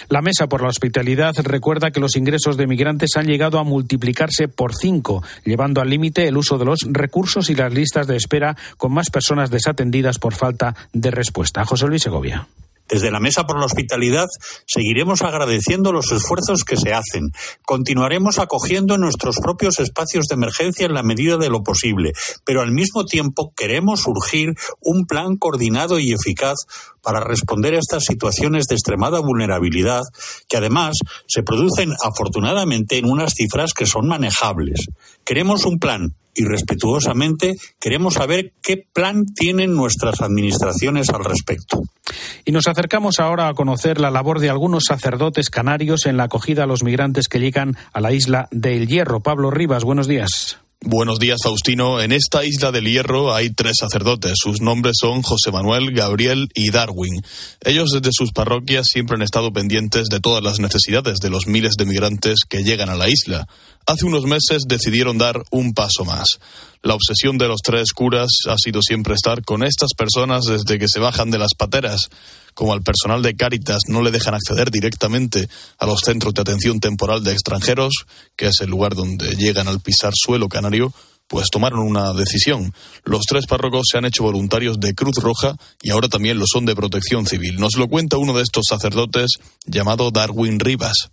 La 0.10 0.22
Mesa 0.22 0.48
por 0.48 0.62
la 0.62 0.70
Hospitalidad 0.70 1.34
recuerda 1.44 1.92
que 1.92 2.00
los 2.00 2.16
ingresos 2.16 2.58
de 2.58 2.68
migrantes 2.68 3.12
han 3.16 3.28
llegado 3.28 3.60
a 3.60 3.64
multiplicarse 3.64 4.48
por 4.48 4.76
cinco, 4.76 5.24
llevando 5.44 5.82
al 5.82 5.90
límite 5.90 6.28
el 6.28 6.38
uso 6.38 6.58
de 6.58 6.66
los 6.66 6.80
recursos 6.90 7.50
y 7.50 7.56
las 7.56 7.74
listas 7.74 8.08
de 8.08 8.16
espera 8.16 8.56
con 8.78 8.94
más 8.94 9.10
personas 9.10 9.50
desatendidas 9.50 10.20
por 10.20 10.34
falta 10.34 10.76
de 10.94 11.12
respuesta. 11.12 11.66
José 11.66 11.88
Luis 11.88 12.04
Segovia. 12.04 12.48
Desde 12.88 13.10
la 13.10 13.20
Mesa 13.20 13.48
por 13.48 13.58
la 13.58 13.66
Hospitalidad 13.66 14.28
seguiremos 14.68 15.24
agradeciendo 15.24 15.92
los 15.92 16.12
esfuerzos 16.12 16.64
que 16.64 16.78
se 16.78 16.94
hacen. 16.94 17.32
Continuaremos 17.64 18.38
acogiendo 18.38 19.00
nuestros 19.00 19.38
propios 19.40 19.80
espacios 19.80 20.28
de 20.28 20.36
emergencia 20.36 20.86
en 20.86 20.94
la 20.94 21.02
medida 21.02 21.38
de 21.38 21.50
lo 21.50 21.64
posible, 21.64 22.14
pero 22.44 22.62
al 22.62 22.72
mismo 22.72 23.06
tiempo 23.06 23.54
queremos 23.56 24.06
urgir 24.06 24.54
un 24.82 25.08
plan 25.08 25.36
coordinado 25.38 25.98
y 25.98 26.14
eficaz 26.14 26.58
para 27.06 27.22
responder 27.22 27.76
a 27.76 27.80
estas 27.80 28.04
situaciones 28.04 28.66
de 28.66 28.76
extremada 28.76 29.20
vulnerabilidad 29.20 30.02
que 30.50 30.58
además 30.58 30.96
se 31.28 31.44
producen 31.44 31.94
afortunadamente 32.04 32.98
en 32.98 33.06
unas 33.06 33.34
cifras 33.36 33.74
que 33.74 33.86
son 33.86 34.08
manejables. 34.08 34.88
Queremos 35.24 35.66
un 35.66 35.78
plan 35.78 36.16
y 36.34 36.44
respetuosamente 36.44 37.54
queremos 37.80 38.16
saber 38.16 38.54
qué 38.62 38.84
plan 38.92 39.26
tienen 39.26 39.74
nuestras 39.74 40.22
administraciones 40.22 41.10
al 41.10 41.24
respecto. 41.24 41.80
Y 42.44 42.52
nos 42.52 42.68
acercamos 42.68 43.20
ahora 43.20 43.48
a 43.48 43.54
conocer 43.54 44.00
la 44.00 44.12
labor 44.12 44.40
de 44.40 44.50
algunos 44.50 44.84
sacerdotes 44.88 45.50
canarios 45.50 46.06
en 46.08 46.18
la 46.18 46.24
acogida 46.24 46.64
a 46.64 46.68
los 46.68 46.84
migrantes 46.84 47.28
que 47.30 47.40
llegan 47.40 47.78
a 47.94 48.02
la 48.02 48.12
isla 48.12 48.48
del 48.52 48.88
Hierro. 48.88 49.22
Pablo 49.22 49.52
Rivas, 49.52 49.84
buenos 49.84 50.08
días. 50.08 50.65
Buenos 50.88 51.18
días, 51.18 51.40
Faustino. 51.44 52.00
En 52.00 52.12
esta 52.12 52.46
isla 52.46 52.72
del 52.72 52.86
Hierro 52.86 53.34
hay 53.34 53.50
tres 53.50 53.78
sacerdotes. 53.80 54.34
Sus 54.36 54.62
nombres 54.62 54.98
son 55.02 55.24
José 55.24 55.52
Manuel, 55.52 55.92
Gabriel 55.92 56.48
y 56.54 56.70
Darwin. 56.70 57.24
Ellos 57.64 57.90
desde 57.90 58.12
sus 58.12 58.32
parroquias 58.32 58.86
siempre 58.88 59.16
han 59.16 59.24
estado 59.24 59.52
pendientes 59.52 60.10
de 60.10 60.20
todas 60.20 60.44
las 60.44 60.60
necesidades 60.60 61.18
de 61.18 61.32
los 61.32 61.48
miles 61.48 61.74
de 61.80 61.88
migrantes 61.88 62.42
que 62.48 62.64
llegan 62.64 62.90
a 62.90 62.96
la 62.96 63.10
isla. 63.10 63.48
Hace 63.88 64.06
unos 64.06 64.24
meses 64.26 64.64
decidieron 64.68 65.18
dar 65.18 65.44
un 65.52 65.74
paso 65.74 66.06
más. 66.06 66.28
La 66.82 66.96
obsesión 66.96 67.38
de 67.38 67.48
los 67.48 67.62
tres 67.62 67.94
curas 67.94 68.30
ha 68.48 68.56
sido 68.58 68.82
siempre 68.82 69.14
estar 69.14 69.44
con 69.44 69.64
estas 69.64 69.94
personas 69.96 70.46
desde 70.46 70.80
que 70.80 70.88
se 70.88 71.00
bajan 71.00 71.32
de 71.32 71.40
las 71.40 71.54
pateras 71.58 72.10
como 72.56 72.74
al 72.74 72.82
personal 72.82 73.22
de 73.22 73.36
Cáritas 73.36 73.82
no 73.88 74.02
le 74.02 74.10
dejan 74.10 74.34
acceder 74.34 74.72
directamente 74.72 75.48
a 75.78 75.86
los 75.86 76.00
centros 76.00 76.34
de 76.34 76.42
atención 76.42 76.80
temporal 76.80 77.24
de 77.24 77.34
extranjeros, 77.34 78.06
que 78.36 78.48
es 78.48 78.62
el 78.62 78.72
lugar 78.72 78.96
donde 78.96 79.36
llegan 79.36 79.68
al 79.68 79.82
pisar 79.82 80.14
suelo 80.16 80.48
canario, 80.48 80.92
pues 81.28 81.50
tomaron 81.52 81.80
una 81.80 82.14
decisión. 82.14 82.74
Los 83.04 83.26
tres 83.28 83.46
párrocos 83.46 83.88
se 83.92 83.98
han 83.98 84.06
hecho 84.06 84.24
voluntarios 84.24 84.80
de 84.80 84.96
Cruz 84.96 85.18
Roja 85.18 85.56
y 85.82 85.92
ahora 85.92 86.08
también 86.08 86.40
lo 86.40 86.46
son 86.48 86.66
de 86.66 86.76
Protección 86.76 87.28
Civil. 87.28 87.60
Nos 87.60 87.76
lo 87.76 87.88
cuenta 87.88 88.18
uno 88.18 88.34
de 88.34 88.44
estos 88.44 88.64
sacerdotes 88.70 89.32
llamado 89.66 90.10
Darwin 90.12 90.60
Rivas. 90.60 91.10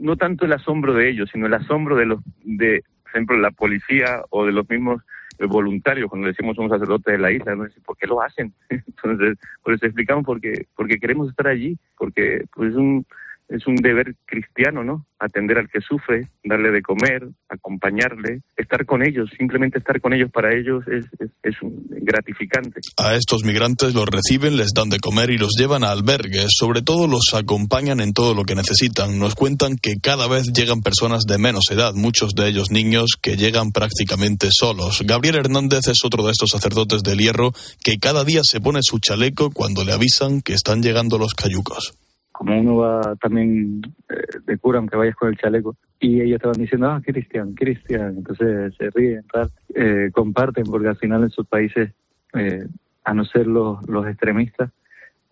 No 0.00 0.16
tanto 0.16 0.44
el 0.44 0.52
asombro 0.52 0.94
de 0.94 1.08
ellos, 1.08 1.30
sino 1.32 1.46
el 1.46 1.54
asombro 1.54 1.96
de 1.96 2.06
los 2.06 2.20
de, 2.44 2.82
por 3.02 3.10
ejemplo, 3.10 3.36
la 3.38 3.50
policía 3.50 4.22
o 4.30 4.44
de 4.44 4.52
los 4.52 4.68
mismos 4.68 5.02
voluntarios, 5.38 6.08
cuando 6.08 6.28
decimos 6.28 6.56
somos 6.56 6.70
sacerdotes 6.70 7.12
de 7.12 7.18
la 7.18 7.30
isla, 7.30 7.54
¿no? 7.54 7.66
¿por 7.84 7.96
qué 7.96 8.06
lo 8.06 8.22
hacen? 8.22 8.52
Entonces, 8.70 9.38
por 9.62 9.74
eso 9.74 9.86
explicamos 9.86 10.24
porque, 10.24 10.66
porque 10.74 10.98
queremos 10.98 11.28
estar 11.28 11.46
allí, 11.48 11.76
porque 11.98 12.44
pues, 12.54 12.70
es 12.70 12.76
un, 12.76 13.06
es 13.48 13.66
un 13.66 13.76
deber 13.76 14.14
cristiano, 14.24 14.82
¿no? 14.82 15.06
Atender 15.18 15.58
al 15.58 15.68
que 15.68 15.80
sufre, 15.80 16.28
darle 16.44 16.70
de 16.70 16.82
comer, 16.82 17.28
acompañarle, 17.48 18.42
estar 18.56 18.84
con 18.84 19.06
ellos, 19.06 19.30
simplemente 19.36 19.78
estar 19.78 20.00
con 20.00 20.12
ellos 20.12 20.30
para 20.32 20.54
ellos 20.54 20.84
es, 20.88 21.06
es, 21.42 21.54
gratificante. 21.62 22.80
A 22.98 23.14
estos 23.14 23.44
migrantes 23.44 23.94
los 23.94 24.06
reciben, 24.06 24.56
les 24.56 24.72
dan 24.74 24.88
de 24.88 24.98
comer 24.98 25.30
y 25.30 25.38
los 25.38 25.52
llevan 25.58 25.84
a 25.84 25.90
albergues, 25.90 26.48
sobre 26.50 26.82
todo 26.82 27.06
los 27.06 27.34
acompañan 27.34 28.00
en 28.00 28.12
todo 28.12 28.34
lo 28.34 28.44
que 28.44 28.54
necesitan. 28.54 29.18
Nos 29.18 29.34
cuentan 29.34 29.76
que 29.76 29.94
cada 30.02 30.28
vez 30.28 30.52
llegan 30.52 30.80
personas 30.80 31.24
de 31.24 31.38
menos 31.38 31.64
edad, 31.70 31.94
muchos 31.94 32.34
de 32.34 32.48
ellos 32.48 32.70
niños 32.70 33.16
que 33.20 33.36
llegan 33.36 33.72
prácticamente 33.72 34.48
solos. 34.50 35.02
Gabriel 35.04 35.36
Hernández 35.36 35.88
es 35.88 35.98
otro 36.04 36.24
de 36.24 36.32
estos 36.32 36.50
sacerdotes 36.50 37.02
del 37.02 37.18
hierro 37.18 37.52
que 37.82 37.98
cada 37.98 38.24
día 38.24 38.40
se 38.44 38.60
pone 38.60 38.80
su 38.82 38.98
chaleco 38.98 39.50
cuando 39.50 39.84
le 39.84 39.92
avisan 39.92 40.42
que 40.42 40.52
están 40.52 40.82
llegando 40.82 41.18
los 41.18 41.34
cayucos 41.34 41.94
como 42.36 42.60
uno 42.60 42.76
va 42.76 43.16
también 43.16 43.80
eh, 44.10 44.38
de 44.44 44.58
cura, 44.58 44.78
aunque 44.78 44.96
vayas 44.96 45.16
con 45.16 45.30
el 45.30 45.38
chaleco, 45.38 45.74
y 45.98 46.20
ellos 46.20 46.36
estaban 46.36 46.60
diciendo, 46.60 46.90
ah, 46.90 47.00
Cristian, 47.02 47.54
Cristian, 47.54 48.16
entonces 48.18 48.74
se 48.76 48.90
ríen, 48.90 49.24
tal, 49.32 49.50
eh, 49.74 50.10
comparten, 50.12 50.64
porque 50.64 50.88
al 50.88 50.98
final 50.98 51.22
en 51.22 51.30
sus 51.30 51.46
países, 51.46 51.92
eh, 52.34 52.66
a 53.04 53.14
no 53.14 53.24
ser 53.24 53.46
los, 53.46 53.78
los 53.88 54.06
extremistas, 54.06 54.70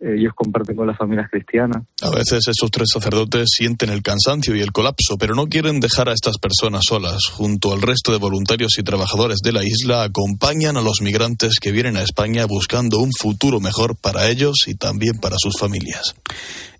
ellos 0.00 0.32
comparten 0.34 0.76
con 0.76 0.87
las 0.87 0.99
familias 0.99 1.30
cristianas. 1.30 1.82
A 2.02 2.11
veces 2.11 2.46
esos 2.49 2.70
tres 2.70 2.88
sacerdotes 2.92 3.49
sienten 3.56 3.90
el 3.90 4.02
cansancio 4.02 4.54
y 4.54 4.61
el 4.61 4.73
colapso, 4.73 5.16
pero 5.18 5.34
no 5.34 5.46
quieren 5.46 5.80
dejar 5.80 6.08
a 6.08 6.12
estas 6.12 6.37
personas 6.38 6.82
solas. 6.87 7.26
Junto 7.32 7.73
al 7.73 7.80
resto 7.80 8.12
de 8.12 8.18
voluntarios 8.18 8.76
y 8.78 8.82
trabajadores 8.82 9.38
de 9.42 9.52
la 9.52 9.64
isla, 9.64 10.02
acompañan 10.02 10.76
a 10.76 10.82
los 10.82 11.00
migrantes 11.00 11.58
que 11.58 11.73
vienen 11.73 11.96
a 11.96 12.02
España 12.02 12.44
buscando 12.44 12.99
un 12.99 13.11
futuro 13.18 13.61
mejor 13.61 13.96
para 13.96 14.28
ellos 14.28 14.64
y 14.66 14.75
también 14.75 15.18
para 15.20 15.37
sus 15.38 15.58
familias. 15.58 16.14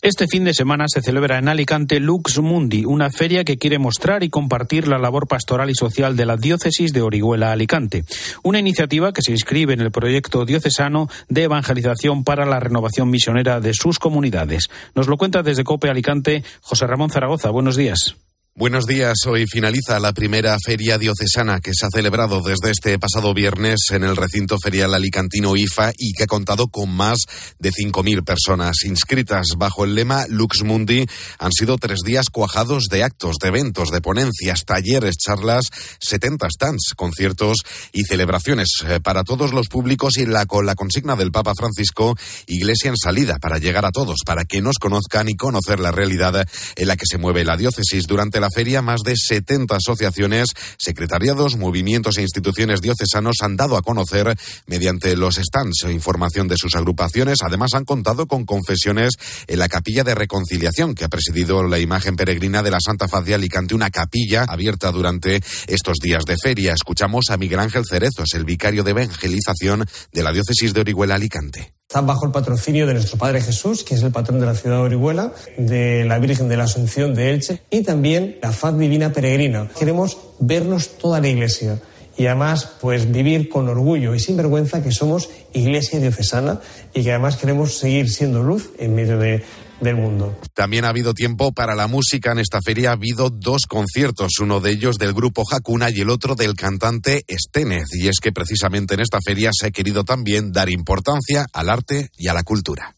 Este 0.05 0.29
fin 0.29 0.45
de 0.45 0.53
semana 0.53 0.85
se 0.87 1.01
celebra 1.01 1.39
en 1.39 1.49
Alicante 1.49 1.99
Lux 1.99 2.39
Mundi, 2.39 2.85
una 2.85 3.09
feria 3.09 3.43
que 3.43 3.57
quiere 3.57 3.79
mostrar 3.79 4.23
y 4.23 4.29
compartir 4.29 4.87
la 4.87 4.99
labor 4.99 5.27
pastoral 5.27 5.71
y 5.71 5.75
social 5.75 6.15
de 6.15 6.27
la 6.27 6.37
diócesis 6.37 6.93
de 6.93 7.01
Orihuela 7.01 7.53
Alicante. 7.53 8.05
Una 8.43 8.59
iniciativa 8.59 9.15
que 9.15 9.23
se 9.23 9.33
inscribe 9.33 9.73
en 9.73 9.81
el 9.81 9.91
proyecto 9.91 10.45
diocesano 10.45 11.09
de 11.31 11.45
evangelización 11.45 12.23
para 12.23 12.45
la 12.45 12.61
renovación 12.61 13.09
misionera 13.09 13.61
de 13.61 13.73
sus 13.73 13.99
comunidades. 13.99 14.69
Nos 14.95 15.09
lo 15.09 15.17
cuenta 15.17 15.43
desde 15.43 15.65
Cope 15.65 15.89
Alicante 15.89 16.45
José 16.61 16.87
Ramón 16.87 17.09
Zaragoza. 17.09 17.49
Buenos 17.49 17.75
días. 17.75 18.15
Buenos 18.57 18.87
días. 18.87 19.17
Hoy 19.27 19.47
finaliza 19.49 19.99
la 19.99 20.13
primera 20.13 20.57
feria 20.65 20.97
diocesana 20.97 21.59
que 21.59 21.73
se 21.75 21.87
ha 21.87 21.89
celebrado 21.93 22.41
desde 22.41 22.71
este 22.71 22.97
pasado 23.01 23.35
viernes 23.35 23.81
en 23.91 24.05
el 24.05 24.15
recinto 24.15 24.59
ferial 24.63 24.95
alicantino 24.95 25.57
IFA 25.57 25.91
y 25.99 26.13
que 26.13 26.23
ha 26.23 26.29
contado 26.29 26.69
con 26.69 26.89
más 26.89 27.19
de 27.59 27.73
5.000 27.73 28.25
personas 28.25 28.85
inscritas. 28.85 29.49
Bajo 29.59 29.85
el 29.85 29.97
lema 29.97 30.27
Lux 30.29 30.63
Mundi 30.63 31.05
han 31.41 31.51
sido 31.51 31.79
tres 31.79 31.99
días 32.07 32.27
cuajados 32.31 32.85
de 32.89 33.03
actos, 33.03 33.39
de 33.43 33.49
eventos, 33.49 33.91
de 33.91 34.01
ponencias, 34.01 34.65
talleres, 34.65 35.17
charlas, 35.17 35.65
70 35.99 36.47
stands, 36.49 36.95
conciertos 36.95 37.57
y 37.93 38.05
celebraciones 38.05 38.69
eh, 38.87 39.01
para 39.01 39.25
todos 39.25 39.53
los 39.53 39.67
públicos 39.67 40.17
y 40.17 40.27
la, 40.27 40.47
con 40.47 40.65
la 40.65 40.77
consigna 40.77 41.17
del 41.17 41.33
Papa 41.33 41.55
Francisco, 41.57 42.17
Iglesia 42.47 42.91
en 42.91 42.99
salida 42.99 43.41
para 43.41 43.59
llegar 43.59 43.85
a 43.85 43.91
todos, 43.91 44.21
para 44.25 44.45
que 44.45 44.63
nos 44.63 44.79
conozcan 44.79 45.29
y 45.29 45.35
conocer 45.35 45.81
la 45.81 45.91
realidad 45.91 46.47
en 46.77 46.87
la 46.87 46.97
que 46.97 47.07
se 47.11 47.19
mueve 47.19 47.43
la 47.43 47.57
diócesis 47.57 48.05
durante 48.07 48.44
la 48.44 48.44
feria, 48.51 48.83
más 48.83 49.03
de 49.03 49.15
70 49.17 49.77
asociaciones, 49.77 50.49
secretariados, 50.79 51.57
movimientos 51.57 52.19
e 52.19 52.23
instituciones 52.23 52.81
diocesanos 52.81 53.37
han 53.43 53.57
dado 53.57 53.77
a 53.77 53.83
conocer 53.83 54.37
mediante 54.67 55.17
los 55.17 55.37
stands 55.37 55.85
información 55.91 56.49
de 56.49 56.57
sus 56.57 56.75
agrupaciones. 56.75 57.39
Además, 57.43 57.75
han 57.75 57.85
contado 57.85 58.27
con 58.27 58.45
confesiones 58.45 59.15
en 59.47 59.59
la 59.59 59.69
capilla 59.69 60.05
de 60.05 60.15
reconciliación 60.15 60.95
que 60.95 61.05
ha 61.05 61.09
presidido 61.09 61.63
la 61.65 61.79
imagen 61.79 62.17
peregrina 62.17 62.63
de 62.63 62.71
la 62.71 62.79
Santa 62.85 63.09
Faz 63.09 63.25
de 63.25 63.35
Alicante, 63.35 63.75
una 63.75 63.91
capilla 63.91 64.45
abierta 64.45 64.93
durante 64.93 65.41
estos 65.67 65.99
días 65.99 66.25
de 66.25 66.37
feria. 66.43 66.75
Escuchamos 66.75 67.31
a 67.31 67.37
Miguel 67.37 67.61
Ángel 67.61 67.85
Cerezos, 67.89 68.35
el 68.35 68.45
vicario 68.45 68.85
de 68.85 68.91
evangelización 68.91 69.87
de 70.13 70.23
la 70.23 70.33
diócesis 70.33 70.75
de 70.75 70.81
Orihuela 70.81 71.15
Alicante. 71.15 71.74
Está 71.89 72.01
bajo 72.01 72.27
el 72.27 72.33
patrocinio 72.33 72.87
de 72.87 72.95
nuestro 72.95 73.19
Padre 73.19 73.41
Jesús, 73.41 73.85
que 73.85 73.95
es 73.95 74.03
el 74.03 74.11
patrón 74.11 74.41
de 74.41 74.47
la 74.47 74.55
ciudad 74.55 74.79
de 74.79 74.83
Orihuela, 74.83 75.33
de 75.59 76.05
la 76.05 76.19
Virgen 76.19 76.49
de 76.49 76.57
la 76.57 76.65
Asunción 76.65 77.15
de 77.15 77.31
Elche 77.31 77.63
y 77.71 77.83
también 77.83 78.39
la 78.43 78.53
Faz 78.53 78.77
Divina 78.77 79.13
Peregrina. 79.13 79.69
Queremos 79.79 80.17
vernos 80.41 80.97
toda 80.99 81.21
la 81.21 81.29
iglesia 81.29 81.79
y 82.17 82.27
además 82.27 82.69
pues 82.81 83.13
vivir 83.13 83.49
con 83.49 83.69
orgullo 83.69 84.15
y 84.15 84.19
sin 84.19 84.37
vergüenza 84.37 84.83
que 84.83 84.93
somos 84.93 85.29
iglesia 85.53 86.01
diocesana 86.01 86.61
y 86.95 87.05
que 87.05 87.11
además 87.11 87.37
queremos 87.37 87.77
seguir 87.77 88.11
siendo 88.11 88.43
luz 88.43 88.71
en 88.79 88.95
medio 88.95 89.19
de 89.19 89.45
del 89.85 89.97
mundo. 89.97 90.37
También 90.55 90.85
ha 90.85 90.89
habido 90.89 91.15
tiempo 91.15 91.53
para 91.53 91.75
la 91.75 91.87
música. 91.87 92.33
En 92.33 92.41
esta 92.41 92.61
feria 92.65 92.91
ha 92.91 92.95
habido 92.95 93.31
dos 93.31 93.63
conciertos, 93.69 94.39
uno 94.41 94.61
de 94.61 94.73
ellos 94.73 94.97
del 94.97 95.13
grupo 95.13 95.45
Hakuna 95.49 95.91
y 95.91 96.01
el 96.01 96.11
otro 96.11 96.35
del 96.35 96.55
cantante 96.55 97.25
Estenez. 97.29 97.87
Y 97.93 98.09
es 98.09 98.17
que 98.21 98.33
precisamente 98.33 98.95
en 98.95 99.01
esta 99.01 99.19
feria 99.25 99.51
se 99.53 99.69
ha 99.69 99.71
querido 99.71 100.05
también 100.05 100.53
dar 100.53 100.71
importancia 100.71 101.47
al 101.53 101.71
arte 101.71 102.11
y 102.17 102.29
a 102.29 102.35
la 102.35 102.43
cultura. 102.43 102.95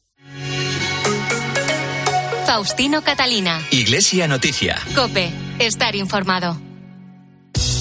Faustino 2.47 3.03
Catalina. 3.03 3.61
Iglesia 3.71 4.29
Noticia. 4.29 4.77
Cope. 4.95 5.31
Estar 5.59 5.97
informado. 5.97 6.66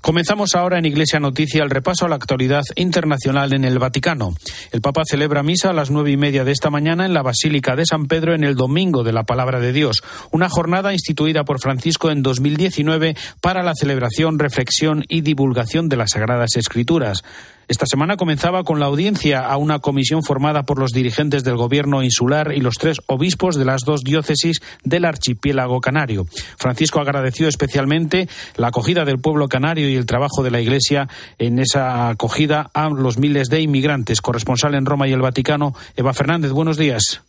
Comenzamos 0.00 0.54
ahora 0.54 0.78
en 0.78 0.84
Iglesia 0.84 1.20
Noticia 1.20 1.62
el 1.62 1.70
repaso 1.70 2.04
a 2.04 2.08
la 2.08 2.16
actualidad 2.16 2.62
internacional 2.76 3.52
en 3.54 3.64
el 3.64 3.78
Vaticano. 3.78 4.34
El 4.70 4.80
Papa 4.80 5.02
celebra 5.08 5.42
misa 5.42 5.70
a 5.70 5.72
las 5.72 5.90
nueve 5.90 6.10
y 6.10 6.16
media 6.16 6.44
de 6.44 6.52
esta 6.52 6.70
mañana 6.70 7.06
en 7.06 7.14
la 7.14 7.22
Basílica 7.22 7.76
de 7.76 7.86
San 7.86 8.06
Pedro 8.06 8.34
en 8.34 8.44
el 8.44 8.54
Domingo 8.54 9.02
de 9.02 9.12
la 9.12 9.24
Palabra 9.24 9.60
de 9.60 9.72
Dios, 9.72 10.02
una 10.30 10.48
jornada 10.48 10.92
instituida 10.92 11.44
por 11.44 11.60
Francisco 11.60 12.10
en 12.10 12.22
2019 12.22 13.16
para 13.40 13.62
la 13.62 13.74
celebración, 13.74 14.38
reflexión 14.38 15.04
y 15.08 15.22
divulgación 15.22 15.88
de 15.88 15.96
las 15.96 16.10
Sagradas 16.10 16.56
Escrituras. 16.56 17.22
Esta 17.68 17.86
semana 17.86 18.16
comenzaba 18.16 18.64
con 18.64 18.80
la 18.80 18.86
audiencia 18.86 19.40
a 19.40 19.56
una 19.56 19.78
comisión 19.78 20.22
formada 20.22 20.64
por 20.64 20.78
los 20.78 20.92
dirigentes 20.92 21.44
del 21.44 21.56
gobierno 21.56 22.02
insular 22.02 22.52
y 22.54 22.60
los 22.60 22.74
tres 22.74 23.00
obispos 23.06 23.56
de 23.56 23.64
las 23.64 23.82
dos 23.82 24.02
diócesis 24.02 24.60
del 24.84 25.04
archipiélago 25.04 25.80
canario. 25.80 26.26
Francisco 26.58 27.00
agradeció 27.00 27.48
especialmente 27.48 28.28
la 28.56 28.68
acogida 28.68 29.04
del 29.04 29.18
pueblo 29.18 29.48
canario 29.48 29.88
y 29.88 29.96
el 29.96 30.06
trabajo 30.06 30.42
de 30.42 30.50
la 30.50 30.60
Iglesia 30.60 31.08
en 31.38 31.58
esa 31.58 32.08
acogida 32.08 32.70
a 32.74 32.88
los 32.88 33.18
miles 33.18 33.48
de 33.48 33.60
inmigrantes. 33.60 34.20
Corresponsal 34.20 34.74
en 34.74 34.86
Roma 34.86 35.08
y 35.08 35.12
el 35.12 35.22
Vaticano, 35.22 35.74
Eva 35.96 36.12
Fernández, 36.12 36.52
buenos 36.52 36.76
días. 36.76 37.22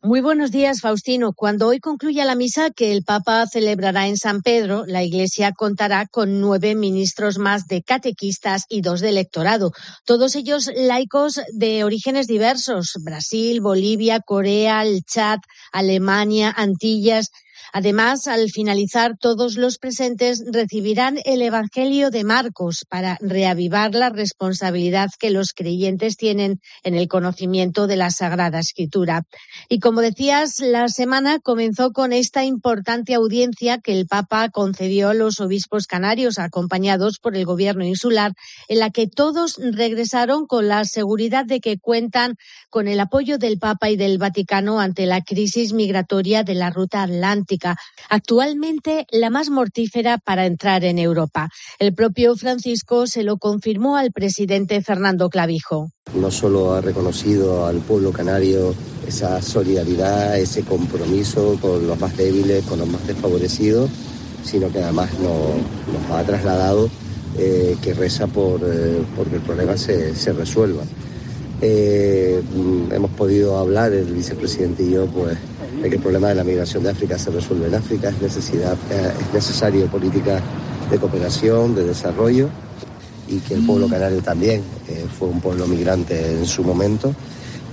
Muy 0.00 0.20
buenos 0.20 0.52
días, 0.52 0.80
Faustino. 0.80 1.32
Cuando 1.32 1.66
hoy 1.66 1.80
concluya 1.80 2.24
la 2.24 2.36
misa 2.36 2.70
que 2.70 2.92
el 2.92 3.02
Papa 3.02 3.44
celebrará 3.48 4.06
en 4.06 4.16
San 4.16 4.42
Pedro, 4.42 4.84
la 4.86 5.02
Iglesia 5.02 5.50
contará 5.50 6.06
con 6.06 6.40
nueve 6.40 6.76
ministros 6.76 7.38
más 7.38 7.66
de 7.66 7.82
catequistas 7.82 8.62
y 8.68 8.80
dos 8.80 9.00
de 9.00 9.08
electorado, 9.08 9.72
todos 10.04 10.36
ellos 10.36 10.70
laicos 10.72 11.40
de 11.52 11.82
orígenes 11.82 12.28
diversos, 12.28 12.92
Brasil, 13.02 13.60
Bolivia, 13.60 14.20
Corea, 14.20 14.82
el 14.82 15.02
Chad, 15.02 15.40
Alemania, 15.72 16.54
Antillas, 16.56 17.32
Además, 17.72 18.26
al 18.26 18.48
finalizar, 18.50 19.16
todos 19.18 19.56
los 19.56 19.78
presentes 19.78 20.42
recibirán 20.50 21.18
el 21.24 21.42
Evangelio 21.42 22.10
de 22.10 22.24
Marcos 22.24 22.84
para 22.88 23.18
reavivar 23.20 23.94
la 23.94 24.08
responsabilidad 24.10 25.08
que 25.18 25.30
los 25.30 25.52
creyentes 25.54 26.16
tienen 26.16 26.60
en 26.82 26.94
el 26.94 27.08
conocimiento 27.08 27.86
de 27.86 27.96
la 27.96 28.10
Sagrada 28.10 28.60
Escritura. 28.60 29.22
Y 29.68 29.80
como 29.80 30.00
decías, 30.00 30.60
la 30.60 30.88
semana 30.88 31.38
comenzó 31.40 31.92
con 31.92 32.12
esta 32.12 32.44
importante 32.44 33.14
audiencia 33.14 33.78
que 33.78 33.98
el 33.98 34.06
Papa 34.06 34.48
concedió 34.48 35.10
a 35.10 35.14
los 35.14 35.40
obispos 35.40 35.86
canarios 35.86 36.38
acompañados 36.38 37.18
por 37.20 37.36
el 37.36 37.44
gobierno 37.44 37.84
insular, 37.84 38.32
en 38.68 38.78
la 38.78 38.90
que 38.90 39.08
todos 39.08 39.56
regresaron 39.58 40.46
con 40.46 40.68
la 40.68 40.84
seguridad 40.84 41.44
de 41.44 41.60
que 41.60 41.78
cuentan 41.78 42.36
con 42.70 42.88
el 42.88 43.00
apoyo 43.00 43.36
del 43.36 43.58
Papa 43.58 43.90
y 43.90 43.96
del 43.96 44.18
Vaticano 44.18 44.80
ante 44.80 45.06
la 45.06 45.20
crisis 45.20 45.72
migratoria 45.72 46.44
de 46.44 46.54
la 46.54 46.70
ruta 46.70 47.02
atlántica 47.02 47.57
actualmente 48.08 49.06
la 49.10 49.30
más 49.30 49.50
mortífera 49.50 50.18
para 50.18 50.46
entrar 50.46 50.84
en 50.84 50.98
Europa. 50.98 51.48
El 51.78 51.94
propio 51.94 52.36
Francisco 52.36 53.06
se 53.06 53.22
lo 53.22 53.38
confirmó 53.38 53.96
al 53.96 54.12
presidente 54.12 54.80
Fernando 54.82 55.28
Clavijo. 55.30 55.90
No 56.14 56.30
solo 56.30 56.74
ha 56.74 56.80
reconocido 56.80 57.66
al 57.66 57.78
pueblo 57.78 58.12
canario 58.12 58.74
esa 59.06 59.40
solidaridad, 59.42 60.38
ese 60.38 60.62
compromiso 60.62 61.58
con 61.60 61.86
los 61.86 61.98
más 61.98 62.16
débiles, 62.16 62.64
con 62.64 62.78
los 62.78 62.88
más 62.88 63.06
desfavorecidos, 63.06 63.90
sino 64.44 64.70
que 64.70 64.82
además 64.82 65.10
nos, 65.20 66.16
ha 66.16 66.22
trasladado 66.24 66.88
eh, 67.36 67.76
que 67.82 67.94
reza 67.94 68.26
por 68.26 68.60
eh, 68.64 69.02
porque 69.16 69.36
el 69.36 69.42
problema 69.42 69.76
se 69.76 70.32
resuelva. 70.32 70.82
Eh, 71.60 72.42
hemos 72.92 73.10
podido 73.12 73.58
hablar, 73.58 73.92
el 73.92 74.12
vicepresidente 74.12 74.84
y 74.84 74.92
yo, 74.92 75.06
pues, 75.06 75.36
de 75.82 75.88
que 75.88 75.96
el 75.96 76.02
problema 76.02 76.28
de 76.28 76.36
la 76.36 76.44
migración 76.44 76.82
de 76.82 76.90
África 76.90 77.18
se 77.18 77.30
resuelve 77.30 77.66
en 77.66 77.74
África, 77.74 78.10
es, 78.10 78.20
necesidad, 78.20 78.76
es 78.90 79.34
necesario 79.34 79.86
política 79.86 80.40
de 80.90 80.98
cooperación, 80.98 81.74
de 81.74 81.84
desarrollo 81.84 82.48
y 83.28 83.38
que 83.40 83.54
el 83.54 83.66
pueblo 83.66 83.88
canario 83.88 84.22
también 84.22 84.62
fue 85.18 85.28
un 85.28 85.40
pueblo 85.40 85.66
migrante 85.66 86.32
en 86.32 86.46
su 86.46 86.62
momento 86.62 87.14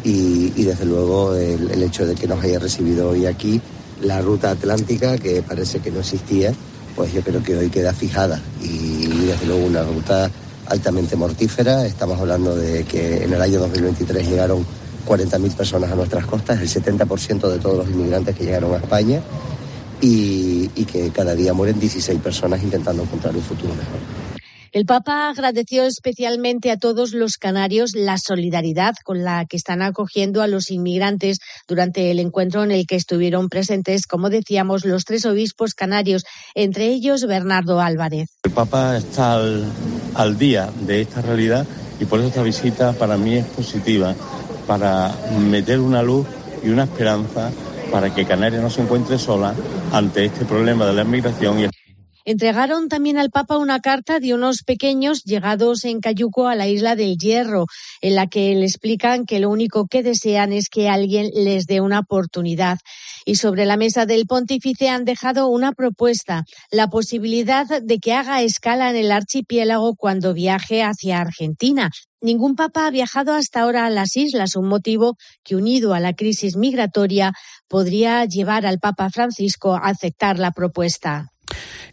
y, 0.06 0.64
desde 0.64 0.86
luego 0.86 1.36
el, 1.36 1.82
hecho 1.82 2.06
de 2.06 2.16
que 2.16 2.28
nos 2.28 2.44
haya 2.44 2.60
recibido 2.60 3.10
hoy 3.10 3.26
aquí 3.26 3.60
la 4.02 4.22
ruta 4.22 4.52
atlántica 4.52 5.18
que 5.18 5.42
parece 5.42 5.80
que 5.80 5.90
no 5.90 6.02
existía, 6.02 6.54
pues 6.96 7.12
yo 7.14 7.22
creo 7.22 7.42
que 7.42 7.56
hoy 7.56 7.70
queda 7.70 7.94
fijada 7.94 8.40
y 8.62 9.08
desde 9.08 9.48
luego 9.48 9.66
una 9.66 9.84
ruta 9.84 10.30
altamente 10.68 11.16
mortífera. 11.16 11.86
Estamos 11.86 12.20
hablando 12.20 12.56
de 12.56 12.84
que 12.84 13.24
en 13.24 13.34
el 13.34 13.42
año 13.42 13.60
2023 13.60 14.28
llegaron 14.28 14.66
40.000 15.08 15.56
personas 15.56 15.92
a 15.92 15.96
nuestras 15.96 16.26
costas, 16.26 16.60
el 16.60 16.70
70% 16.70 17.50
de 17.50 17.60
todos 17.60 17.78
los 17.78 17.90
inmigrantes 17.90 18.36
que 18.36 18.46
llegaron 18.46 18.74
a 18.74 18.78
España 18.78 19.22
y, 20.02 20.70
y 20.76 20.86
que 20.86 21.12
cada 21.12 21.36
día 21.36 21.54
mueren 21.54 21.80
16 21.80 22.20
personas 22.22 22.62
intentando 22.64 23.04
encontrar 23.04 23.36
un 23.36 23.44
futuro 23.44 23.74
mejor. 23.74 24.25
El 24.76 24.86
Papa 24.86 25.30
agradeció 25.30 25.86
especialmente 25.86 26.70
a 26.70 26.76
todos 26.76 27.14
los 27.14 27.38
canarios 27.38 27.92
la 27.96 28.18
solidaridad 28.18 28.94
con 29.06 29.24
la 29.24 29.46
que 29.46 29.56
están 29.56 29.82
acogiendo 29.82 30.42
a 30.42 30.48
los 30.48 30.70
inmigrantes 30.70 31.38
durante 31.66 32.12
el 32.12 32.20
encuentro 32.20 32.62
en 32.62 32.72
el 32.72 32.86
que 32.86 32.98
estuvieron 32.98 33.48
presentes, 33.48 34.06
como 34.06 34.30
decíamos, 34.30 34.84
los 34.84 35.06
tres 35.06 35.26
obispos 35.26 35.76
canarios, 35.76 36.26
entre 36.56 36.88
ellos 36.88 37.26
Bernardo 37.26 37.80
Álvarez. 37.80 38.28
El 38.44 38.52
Papa 38.52 38.98
está 38.98 39.40
al, 40.14 40.38
día 40.38 40.70
de 40.82 41.00
esta 41.00 41.22
realidad 41.22 41.66
y 42.02 42.04
por 42.04 42.20
eso 42.20 42.28
esta 42.28 42.44
visita 42.44 42.92
para 42.92 43.16
mí 43.16 43.36
es 43.36 43.46
positiva, 43.46 44.14
para 44.68 45.16
meter 45.40 45.80
una 45.80 46.04
luz 46.04 46.28
y 46.66 46.68
una 46.68 46.84
esperanza 46.84 47.50
para 47.94 48.14
que 48.14 48.26
Canarias 48.26 48.62
no 48.62 48.70
se 48.70 48.82
encuentre 48.82 49.18
sola 49.20 49.56
ante 49.94 50.26
este 50.26 50.44
problema 50.44 50.86
de 50.86 50.92
la 50.92 51.04
inmigración 51.04 51.62
y 51.62 51.64
Entregaron 52.28 52.90
también 52.90 53.20
al 53.20 53.30
Papa 53.30 53.60
una 53.60 53.80
carta 53.82 54.20
de 54.20 54.34
unos 54.34 54.64
pequeños 54.64 55.24
llegados 55.26 55.86
en 55.86 56.00
Cayuco 56.00 56.48
a 56.48 56.56
la 56.56 56.68
isla 56.68 56.96
del 56.96 57.18
Hierro, 57.20 57.68
en 58.02 58.16
la 58.16 58.26
que 58.26 58.56
le 58.56 58.66
explican 58.66 59.28
que 59.28 59.40
lo 59.40 59.52
único 59.52 59.86
que 59.86 60.02
desean 60.02 60.52
es 60.52 60.70
que 60.70 60.90
alguien 60.90 61.30
les 61.36 61.68
dé 61.68 61.82
una 61.82 62.00
oportunidad. 62.00 62.80
Y 63.26 63.36
sobre 63.36 63.66
la 63.66 63.78
mesa 63.78 64.08
del 64.08 64.26
pontífice 64.26 64.90
han 64.90 65.06
dejado 65.06 65.50
una 65.50 65.72
propuesta, 65.72 66.46
la 66.72 66.88
posibilidad 66.88 67.68
de 67.80 68.00
que 68.00 68.14
haga 68.14 68.42
escala 68.42 68.90
en 68.90 68.96
el 68.96 69.12
archipiélago 69.12 69.96
cuando 69.96 70.34
viaje 70.34 70.82
hacia 70.82 71.22
Argentina. 71.22 71.92
Ningún 72.22 72.56
papa 72.56 72.88
ha 72.88 72.90
viajado 72.90 73.36
hasta 73.36 73.62
ahora 73.62 73.86
a 73.86 73.92
las 73.92 74.18
islas, 74.18 74.56
un 74.56 74.68
motivo 74.68 75.16
que, 75.44 75.56
unido 75.56 75.94
a 75.94 76.00
la 76.00 76.14
crisis 76.14 76.58
migratoria, 76.58 77.34
podría 77.68 78.26
llevar 78.26 78.66
al 78.66 78.80
Papa 78.80 79.12
Francisco 79.12 79.76
a 79.76 79.90
aceptar 79.90 80.40
la 80.40 80.50
propuesta. 80.50 81.35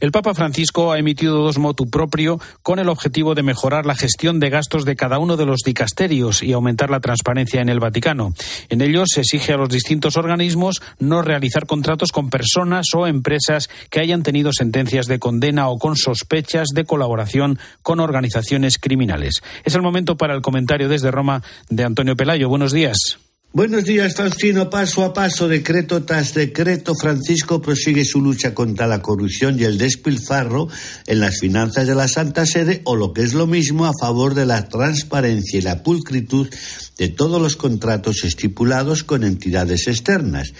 El 0.00 0.10
Papa 0.10 0.34
Francisco 0.34 0.92
ha 0.92 0.98
emitido 0.98 1.38
dos 1.38 1.58
motu 1.58 1.88
propio 1.88 2.40
con 2.62 2.78
el 2.78 2.88
objetivo 2.88 3.34
de 3.34 3.42
mejorar 3.42 3.86
la 3.86 3.94
gestión 3.94 4.40
de 4.40 4.50
gastos 4.50 4.84
de 4.84 4.96
cada 4.96 5.18
uno 5.18 5.36
de 5.36 5.46
los 5.46 5.60
dicasterios 5.64 6.42
y 6.42 6.52
aumentar 6.52 6.90
la 6.90 7.00
transparencia 7.00 7.60
en 7.60 7.68
el 7.68 7.80
Vaticano. 7.80 8.34
En 8.68 8.80
ellos 8.80 9.10
se 9.14 9.20
exige 9.20 9.52
a 9.52 9.56
los 9.56 9.68
distintos 9.68 10.16
organismos 10.16 10.82
no 10.98 11.22
realizar 11.22 11.66
contratos 11.66 12.10
con 12.10 12.30
personas 12.30 12.86
o 12.94 13.06
empresas 13.06 13.70
que 13.90 14.00
hayan 14.00 14.22
tenido 14.22 14.52
sentencias 14.52 15.06
de 15.06 15.18
condena 15.18 15.68
o 15.68 15.78
con 15.78 15.96
sospechas 15.96 16.68
de 16.74 16.84
colaboración 16.84 17.58
con 17.82 18.00
organizaciones 18.00 18.78
criminales. 18.78 19.42
Es 19.64 19.74
el 19.74 19.82
momento 19.82 20.16
para 20.16 20.34
el 20.34 20.42
comentario 20.42 20.88
desde 20.88 21.10
Roma 21.10 21.42
de 21.68 21.84
Antonio 21.84 22.16
Pelayo. 22.16 22.48
Buenos 22.48 22.72
días. 22.72 23.21
Buenos 23.54 23.84
días, 23.84 24.14
Faustino. 24.14 24.70
Paso 24.70 25.04
a 25.04 25.12
paso, 25.12 25.46
decreto 25.46 26.04
tras 26.04 26.32
decreto, 26.32 26.94
Francisco 26.94 27.60
prosigue 27.60 28.02
su 28.02 28.22
lucha 28.22 28.54
contra 28.54 28.86
la 28.86 29.02
corrupción 29.02 29.60
y 29.60 29.64
el 29.64 29.76
despilfarro 29.76 30.68
en 31.06 31.20
las 31.20 31.38
finanzas 31.38 31.86
de 31.86 31.94
la 31.94 32.08
Santa 32.08 32.46
Sede, 32.46 32.80
o 32.84 32.96
lo 32.96 33.12
que 33.12 33.20
es 33.20 33.34
lo 33.34 33.46
mismo, 33.46 33.84
a 33.84 33.92
favor 33.92 34.34
de 34.34 34.46
la 34.46 34.70
transparencia 34.70 35.58
y 35.58 35.62
la 35.62 35.82
pulcritud 35.82 36.48
de 36.96 37.08
todos 37.10 37.42
los 37.42 37.56
contratos 37.56 38.24
estipulados 38.24 39.04
con 39.04 39.22
entidades 39.22 39.86
externas. 39.86 40.54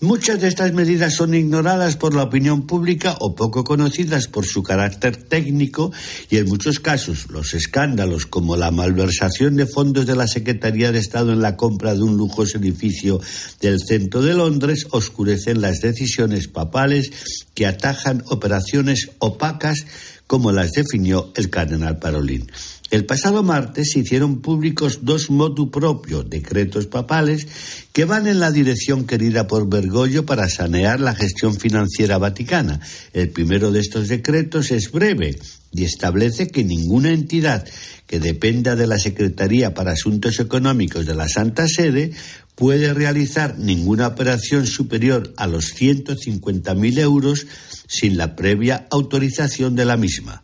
Muchas 0.00 0.42
de 0.42 0.48
estas 0.48 0.74
medidas 0.74 1.14
son 1.14 1.32
ignoradas 1.32 1.96
por 1.96 2.14
la 2.14 2.24
opinión 2.24 2.66
pública 2.66 3.16
o 3.18 3.34
poco 3.34 3.64
conocidas 3.64 4.26
por 4.26 4.44
su 4.44 4.62
carácter 4.62 5.16
técnico 5.16 5.90
y 6.28 6.36
en 6.36 6.48
muchos 6.48 6.80
casos 6.80 7.30
los 7.30 7.54
escándalos 7.54 8.26
como 8.26 8.58
la 8.58 8.70
malversación 8.70 9.56
de 9.56 9.64
fondos 9.64 10.04
de 10.04 10.14
la 10.14 10.26
Secretaría 10.26 10.92
de 10.92 10.98
Estado 10.98 11.32
en 11.32 11.40
la 11.40 11.56
compra 11.56 11.94
de 11.94 12.02
un 12.02 12.18
lujoso 12.18 12.58
edificio 12.58 13.22
del 13.62 13.80
centro 13.80 14.20
de 14.20 14.34
Londres 14.34 14.86
oscurecen 14.90 15.62
las 15.62 15.80
decisiones 15.80 16.46
papales 16.46 17.10
que 17.54 17.64
atajan 17.64 18.22
operaciones 18.28 19.12
opacas 19.18 19.86
como 20.26 20.52
las 20.52 20.72
definió 20.72 21.32
el 21.36 21.50
cardenal 21.50 21.98
Parolín. 21.98 22.50
El 22.90 23.04
pasado 23.04 23.42
martes 23.42 23.90
se 23.92 24.00
hicieron 24.00 24.40
públicos 24.40 25.00
dos 25.02 25.28
motu 25.28 25.72
propio, 25.72 26.22
decretos 26.22 26.86
papales, 26.86 27.48
que 27.92 28.04
van 28.04 28.28
en 28.28 28.38
la 28.38 28.52
dirección 28.52 29.06
querida 29.06 29.48
por 29.48 29.68
Bergoglio 29.68 30.24
para 30.24 30.48
sanear 30.48 31.00
la 31.00 31.16
gestión 31.16 31.56
financiera 31.56 32.18
vaticana. 32.18 32.80
El 33.12 33.30
primero 33.30 33.72
de 33.72 33.80
estos 33.80 34.06
decretos 34.06 34.70
es 34.70 34.92
breve 34.92 35.36
y 35.72 35.84
establece 35.84 36.46
que 36.46 36.62
ninguna 36.62 37.10
entidad 37.10 37.66
que 38.06 38.20
dependa 38.20 38.76
de 38.76 38.86
la 38.86 39.00
Secretaría 39.00 39.74
para 39.74 39.92
Asuntos 39.92 40.38
Económicos 40.38 41.06
de 41.06 41.16
la 41.16 41.28
Santa 41.28 41.66
Sede 41.66 42.12
puede 42.56 42.92
realizar 42.94 43.58
ninguna 43.58 44.08
operación 44.08 44.66
superior 44.66 45.32
a 45.36 45.46
los 45.46 45.74
150.000 45.76 46.98
euros 46.98 47.46
sin 47.86 48.16
la 48.16 48.34
previa 48.34 48.88
autorización 48.90 49.76
de 49.76 49.84
la 49.84 49.96
misma. 49.96 50.42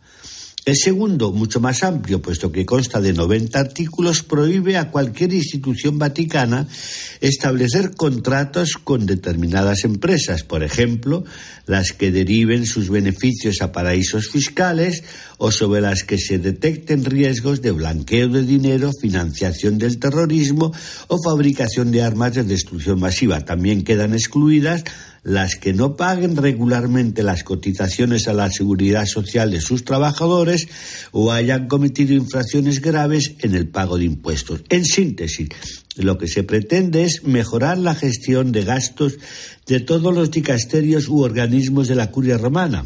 El 0.65 0.77
segundo, 0.77 1.33
mucho 1.33 1.59
más 1.59 1.83
amplio, 1.83 2.21
puesto 2.21 2.49
que 2.49 2.65
consta 2.65 3.01
de 3.01 3.11
90 3.11 3.59
artículos, 3.59 4.23
prohíbe 4.23 4.77
a 4.77 4.91
cualquier 4.91 5.33
institución 5.33 5.99
vaticana 5.99 6.69
establecer 7.19 7.95
contratos 7.95 8.77
con 8.81 9.05
determinadas 9.05 9.83
empresas, 9.83 10.43
por 10.43 10.63
ejemplo, 10.63 11.25
las 11.65 11.91
que 11.91 12.11
deriven 12.11 12.65
sus 12.65 12.89
beneficios 12.89 13.61
a 13.61 13.73
paraísos 13.73 14.29
fiscales 14.29 15.03
o 15.45 15.51
sobre 15.51 15.81
las 15.81 16.05
que 16.05 16.17
se 16.17 16.39
detecten 16.39 17.03
riesgos 17.03 17.61
de 17.61 17.71
blanqueo 17.71 18.29
de 18.29 18.43
dinero, 18.43 18.91
financiación 18.93 19.77
del 19.77 19.99
terrorismo 19.99 20.71
o 21.09 21.21
fabricación 21.21 21.91
de 21.91 22.01
armas 22.01 22.35
de 22.35 22.45
destrucción 22.45 23.01
masiva. 23.01 23.43
También 23.43 23.83
quedan 23.83 24.13
excluidas 24.13 24.85
las 25.21 25.57
que 25.57 25.73
no 25.73 25.97
paguen 25.97 26.37
regularmente 26.37 27.23
las 27.23 27.43
cotizaciones 27.43 28.29
a 28.29 28.33
la 28.33 28.49
seguridad 28.51 29.05
social 29.05 29.51
de 29.51 29.59
sus 29.59 29.83
trabajadores 29.83 30.69
o 31.11 31.33
hayan 31.33 31.67
cometido 31.67 32.13
infracciones 32.13 32.79
graves 32.79 33.33
en 33.39 33.53
el 33.53 33.67
pago 33.67 33.97
de 33.97 34.05
impuestos. 34.05 34.61
En 34.69 34.85
síntesis, 34.85 35.49
lo 35.97 36.17
que 36.17 36.29
se 36.29 36.43
pretende 36.43 37.03
es 37.03 37.25
mejorar 37.25 37.77
la 37.77 37.95
gestión 37.95 38.53
de 38.53 38.63
gastos 38.63 39.17
de 39.67 39.81
todos 39.81 40.15
los 40.15 40.31
dicasterios 40.31 41.09
u 41.09 41.19
organismos 41.19 41.89
de 41.89 41.95
la 41.95 42.11
curia 42.11 42.37
romana 42.37 42.85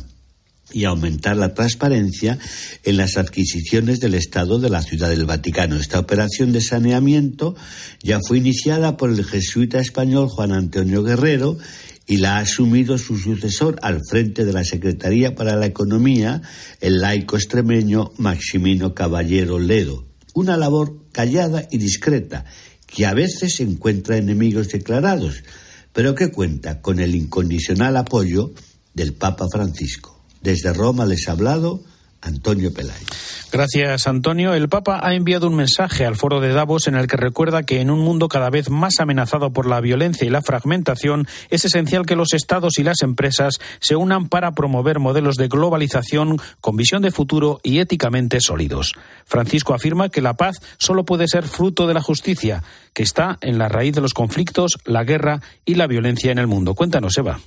y 0.71 0.85
aumentar 0.85 1.37
la 1.37 1.53
transparencia 1.53 2.37
en 2.83 2.97
las 2.97 3.17
adquisiciones 3.17 3.99
del 3.99 4.15
Estado 4.15 4.59
de 4.59 4.69
la 4.69 4.81
Ciudad 4.81 5.09
del 5.09 5.25
Vaticano. 5.25 5.77
Esta 5.77 5.99
operación 5.99 6.51
de 6.51 6.61
saneamiento 6.61 7.55
ya 8.03 8.19
fue 8.25 8.37
iniciada 8.37 8.97
por 8.97 9.09
el 9.09 9.23
jesuita 9.23 9.79
español 9.79 10.27
Juan 10.27 10.51
Antonio 10.51 11.03
Guerrero 11.03 11.57
y 12.05 12.17
la 12.17 12.37
ha 12.37 12.39
asumido 12.39 12.97
su 12.97 13.17
sucesor 13.17 13.77
al 13.81 14.01
frente 14.09 14.45
de 14.45 14.53
la 14.53 14.63
Secretaría 14.63 15.35
para 15.35 15.55
la 15.55 15.65
Economía, 15.65 16.41
el 16.79 17.01
laico 17.01 17.35
extremeño 17.35 18.11
Maximino 18.17 18.93
Caballero 18.93 19.59
Ledo. 19.59 20.05
Una 20.33 20.55
labor 20.55 21.03
callada 21.11 21.67
y 21.69 21.77
discreta, 21.77 22.45
que 22.85 23.05
a 23.05 23.13
veces 23.13 23.59
encuentra 23.59 24.17
enemigos 24.17 24.69
declarados, 24.69 25.43
pero 25.91 26.15
que 26.15 26.31
cuenta 26.31 26.81
con 26.81 26.99
el 26.99 27.15
incondicional 27.15 27.97
apoyo 27.97 28.53
del 28.93 29.13
Papa 29.13 29.45
Francisco. 29.51 30.16
Desde 30.41 30.73
Roma 30.73 31.05
les 31.05 31.27
ha 31.27 31.33
hablado 31.33 31.81
Antonio 32.21 32.73
Pelayo. 32.73 33.05
Gracias, 33.51 34.07
Antonio. 34.07 34.53
El 34.53 34.67
Papa 34.67 34.99
ha 35.01 35.13
enviado 35.13 35.47
un 35.47 35.55
mensaje 35.55 36.05
al 36.05 36.15
foro 36.15 36.41
de 36.41 36.49
Davos 36.49 36.87
en 36.87 36.95
el 36.95 37.07
que 37.07 37.15
recuerda 37.15 37.63
que 37.63 37.79
en 37.79 37.89
un 37.89 37.99
mundo 37.99 38.27
cada 38.27 38.49
vez 38.49 38.69
más 38.69 38.99
amenazado 38.99 39.51
por 39.51 39.67
la 39.67 39.79
violencia 39.79 40.27
y 40.27 40.29
la 40.29 40.41
fragmentación, 40.41 41.27
es 41.49 41.63
esencial 41.63 42.05
que 42.05 42.15
los 42.15 42.33
estados 42.33 42.77
y 42.77 42.83
las 42.83 43.01
empresas 43.03 43.59
se 43.79 43.95
unan 43.95 44.27
para 44.27 44.51
promover 44.51 44.99
modelos 44.99 45.35
de 45.35 45.47
globalización 45.47 46.39
con 46.59 46.75
visión 46.75 47.01
de 47.01 47.11
futuro 47.11 47.59
y 47.63 47.79
éticamente 47.79 48.41
sólidos. 48.41 48.93
Francisco 49.25 49.73
afirma 49.73 50.09
que 50.09 50.21
la 50.21 50.35
paz 50.35 50.57
solo 50.77 51.05
puede 51.05 51.27
ser 51.27 51.47
fruto 51.47 51.87
de 51.87 51.93
la 51.93 52.01
justicia, 52.01 52.63
que 52.93 53.03
está 53.03 53.37
en 53.41 53.57
la 53.57 53.69
raíz 53.69 53.93
de 53.93 54.01
los 54.01 54.13
conflictos, 54.13 54.77
la 54.85 55.03
guerra 55.03 55.41
y 55.65 55.75
la 55.75 55.87
violencia 55.87 56.31
en 56.31 56.39
el 56.39 56.47
mundo. 56.47 56.73
Cuéntanos, 56.73 57.17
Eva. 57.17 57.39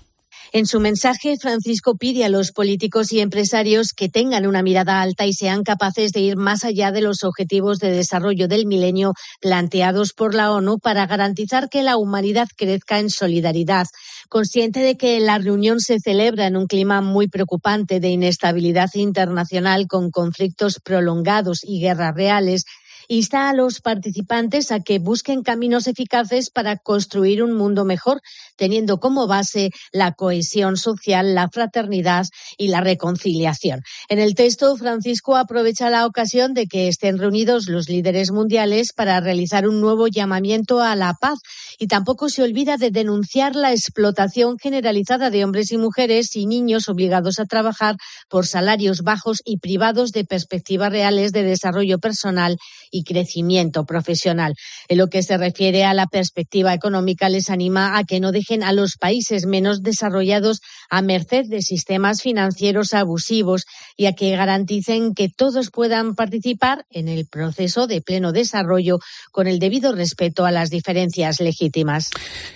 En 0.53 0.67
su 0.67 0.81
mensaje, 0.81 1.37
Francisco 1.41 1.95
pide 1.95 2.25
a 2.25 2.29
los 2.29 2.51
políticos 2.51 3.13
y 3.13 3.21
empresarios 3.21 3.93
que 3.93 4.09
tengan 4.09 4.49
una 4.49 4.65
mirada 4.65 5.01
alta 5.01 5.25
y 5.25 5.33
sean 5.33 5.63
capaces 5.63 6.11
de 6.11 6.21
ir 6.21 6.37
más 6.37 6.65
allá 6.65 6.91
de 6.91 7.03
los 7.03 7.23
objetivos 7.23 7.79
de 7.79 7.93
desarrollo 7.93 8.49
del 8.49 8.67
milenio 8.67 9.13
planteados 9.41 10.13
por 10.13 10.35
la 10.35 10.51
ONU 10.51 10.79
para 10.81 11.07
garantizar 11.07 11.69
que 11.69 11.85
la 11.85 11.97
humanidad 11.97 12.49
crezca 12.57 12.99
en 12.99 13.11
solidaridad. 13.11 13.87
Consciente 14.29 14.81
de 14.81 14.97
que 14.97 15.21
la 15.21 15.39
reunión 15.39 15.79
se 15.79 16.01
celebra 16.01 16.49
en 16.49 16.57
un 16.57 16.67
clima 16.67 17.01
muy 17.01 17.29
preocupante 17.29 18.01
de 18.01 18.09
inestabilidad 18.09 18.91
internacional 18.95 19.87
con 19.87 20.11
conflictos 20.11 20.81
prolongados 20.83 21.61
y 21.63 21.81
guerras 21.81 22.17
reales, 22.17 22.65
insta 23.11 23.49
a 23.49 23.55
los 23.55 23.81
participantes 23.81 24.71
a 24.71 24.79
que 24.79 25.01
busquen 25.01 25.43
caminos 25.43 25.89
eficaces 25.89 26.49
para 26.49 26.77
construir 26.77 27.43
un 27.43 27.55
mundo 27.55 27.85
mejor, 27.85 28.21
teniendo 28.57 29.01
como 29.01 29.27
base 29.27 29.71
la 29.91 30.13
cohesión 30.13 30.77
social, 30.77 31.35
la 31.35 31.49
fraternidad 31.49 32.27
y 32.57 32.69
la 32.69 32.81
reconciliación. 32.81 33.83
En 34.09 34.21
el 34.21 34.37
texto, 34.37 34.77
Francisco 34.77 35.37
aprovecha 35.37 35.91
la 35.91 36.07
ocasión 36.07 36.55
de 36.55 36.69
que 36.69 36.87
estén 36.87 37.19
reunidos 37.19 37.67
los 37.69 37.89
líderes 37.89 38.31
mundiales 38.31 38.93
para 38.93 39.19
realizar 39.21 39.67
un 39.67 39.81
nuevo 39.81 40.07
llamamiento 40.07 40.81
a 40.81 40.95
la 40.95 41.15
paz 41.15 41.41
y 41.81 41.89
tampoco 41.89 42.29
se 42.29 42.45
olvida 42.45 42.77
de 42.77 42.93
denunciar 42.93 43.57
la 43.57 43.73
explotación 43.73 44.57
generalizada 44.57 45.31
de 45.31 45.45
hombres 45.45 45.73
y 45.73 45.79
mujeres 45.79 46.37
y 46.37 46.47
niños 46.47 46.89
obligados 46.89 47.41
a 47.41 47.45
trabajar 47.47 47.97
por 48.29 48.47
salarios 48.47 49.03
bajos 49.03 49.43
y 49.45 49.59
privados 49.59 50.13
de 50.13 50.25
perspectivas 50.25 50.93
reales 50.93 51.33
de 51.33 51.43
desarrollo 51.43 51.99
personal 51.99 52.57
y 52.93 53.00
crecimiento 53.05 53.85
profesional. 53.85 54.55
En 54.89 54.99
lo 54.99 55.09
que 55.09 55.23
se 55.23 55.37
refiere 55.37 55.85
a 55.85 55.95
la 55.95 56.07
perspectiva 56.07 56.75
económica, 56.75 57.29
les 57.29 57.51
anima 57.51 57.99
a 57.99 58.05
que 58.05 58.21
no 58.21 58.33
dejen 58.33 58.63
a 58.63 58.73
los 58.73 58.97
países 58.99 59.47
menos 59.47 59.83
desarrollados 59.83 60.61
a 60.89 61.03
merced 61.03 61.47
de 61.47 61.63
sistemas 61.63 62.23
financieros 62.23 62.93
abusivos 62.93 63.65
y 63.97 64.07
a 64.07 64.13
que 64.13 64.31
garanticen 64.37 65.15
que 65.15 65.29
todos 65.29 65.71
puedan 65.71 66.15
participar 66.15 66.85
en 66.91 67.09
el 67.09 67.27
proceso 67.27 67.87
de 67.87 68.01
pleno 68.01 68.33
desarrollo 68.33 68.99
con 69.33 69.47
el 69.47 69.59
debido 69.59 69.95
respeto 69.95 70.45
a 70.45 70.51
las 70.51 70.71
diferencias 70.71 71.41
legítimas. 71.41 72.11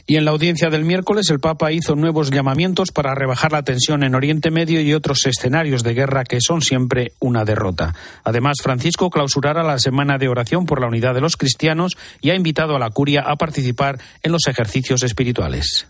Y 0.07 0.17
en 0.17 0.25
la 0.25 0.33
audiencia 0.33 0.71
del 0.71 0.85
miércoles, 0.85 1.31
el 1.31 1.41
Papa 1.41 1.73
hizo 1.73 1.97
nuevos 1.97 2.31
llamamientos 2.31 2.91
para 2.93 3.15
rebajar 3.15 3.53
la 3.53 3.63
tensión 3.63 4.03
en 4.03 4.15
Oriente 4.15 4.51
Medio 4.51 4.81
y 4.81 4.95
otros 4.95 5.27
escenarios 5.27 5.83
de 5.83 5.95
guerra 5.95 6.25
que 6.25 6.41
son 6.41 6.63
siempre 6.63 7.13
una 7.21 7.45
derrota. 7.45 7.95
Además, 8.25 8.59
Francisco 8.63 9.11
clausurará 9.11 9.63
la 9.63 9.79
semana 9.79 10.19
de 10.19 10.29
por 10.67 10.81
la 10.81 10.87
unidad 10.87 11.15
de 11.15 11.21
los 11.21 11.37
cristianos 11.37 11.97
y 12.21 12.31
ha 12.31 12.35
invitado 12.35 12.77
a 12.77 12.79
la 12.79 12.91
curia 12.91 13.23
a 13.23 13.37
participar 13.37 13.99
en 14.23 14.33
los 14.33 14.47
ejercicios 14.47 15.03
espirituales. 15.03 15.87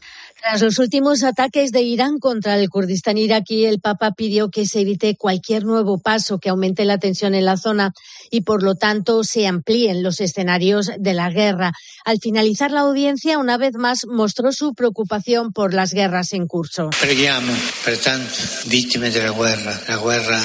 Tras 0.46 0.60
los 0.60 0.78
últimos 0.78 1.22
ataques 1.22 1.72
de 1.72 1.80
Irán 1.80 2.18
contra 2.18 2.58
el 2.58 2.68
Kurdistán 2.68 3.16
iraquí, 3.16 3.64
el 3.64 3.80
Papa 3.80 4.12
pidió 4.12 4.50
que 4.50 4.66
se 4.66 4.80
evite 4.80 5.16
cualquier 5.16 5.64
nuevo 5.64 5.96
paso 5.96 6.38
que 6.38 6.50
aumente 6.50 6.84
la 6.84 6.98
tensión 6.98 7.34
en 7.34 7.46
la 7.46 7.56
zona 7.56 7.94
y, 8.30 8.42
por 8.42 8.62
lo 8.62 8.74
tanto, 8.74 9.24
se 9.24 9.46
amplíen 9.46 10.02
los 10.02 10.20
escenarios 10.20 10.90
de 10.98 11.14
la 11.14 11.30
guerra. 11.30 11.72
Al 12.04 12.18
finalizar 12.20 12.72
la 12.72 12.80
audiencia, 12.80 13.38
una 13.38 13.56
vez 13.56 13.72
más 13.78 14.04
mostró 14.06 14.52
su 14.52 14.74
preocupación 14.74 15.54
por 15.54 15.72
las 15.72 15.94
guerras 15.94 16.34
en 16.34 16.46
curso. 16.46 16.90
Vittime 18.66 19.10
della 19.10 19.32
guerra. 19.32 19.80
La 19.88 19.96
guerra 19.96 20.40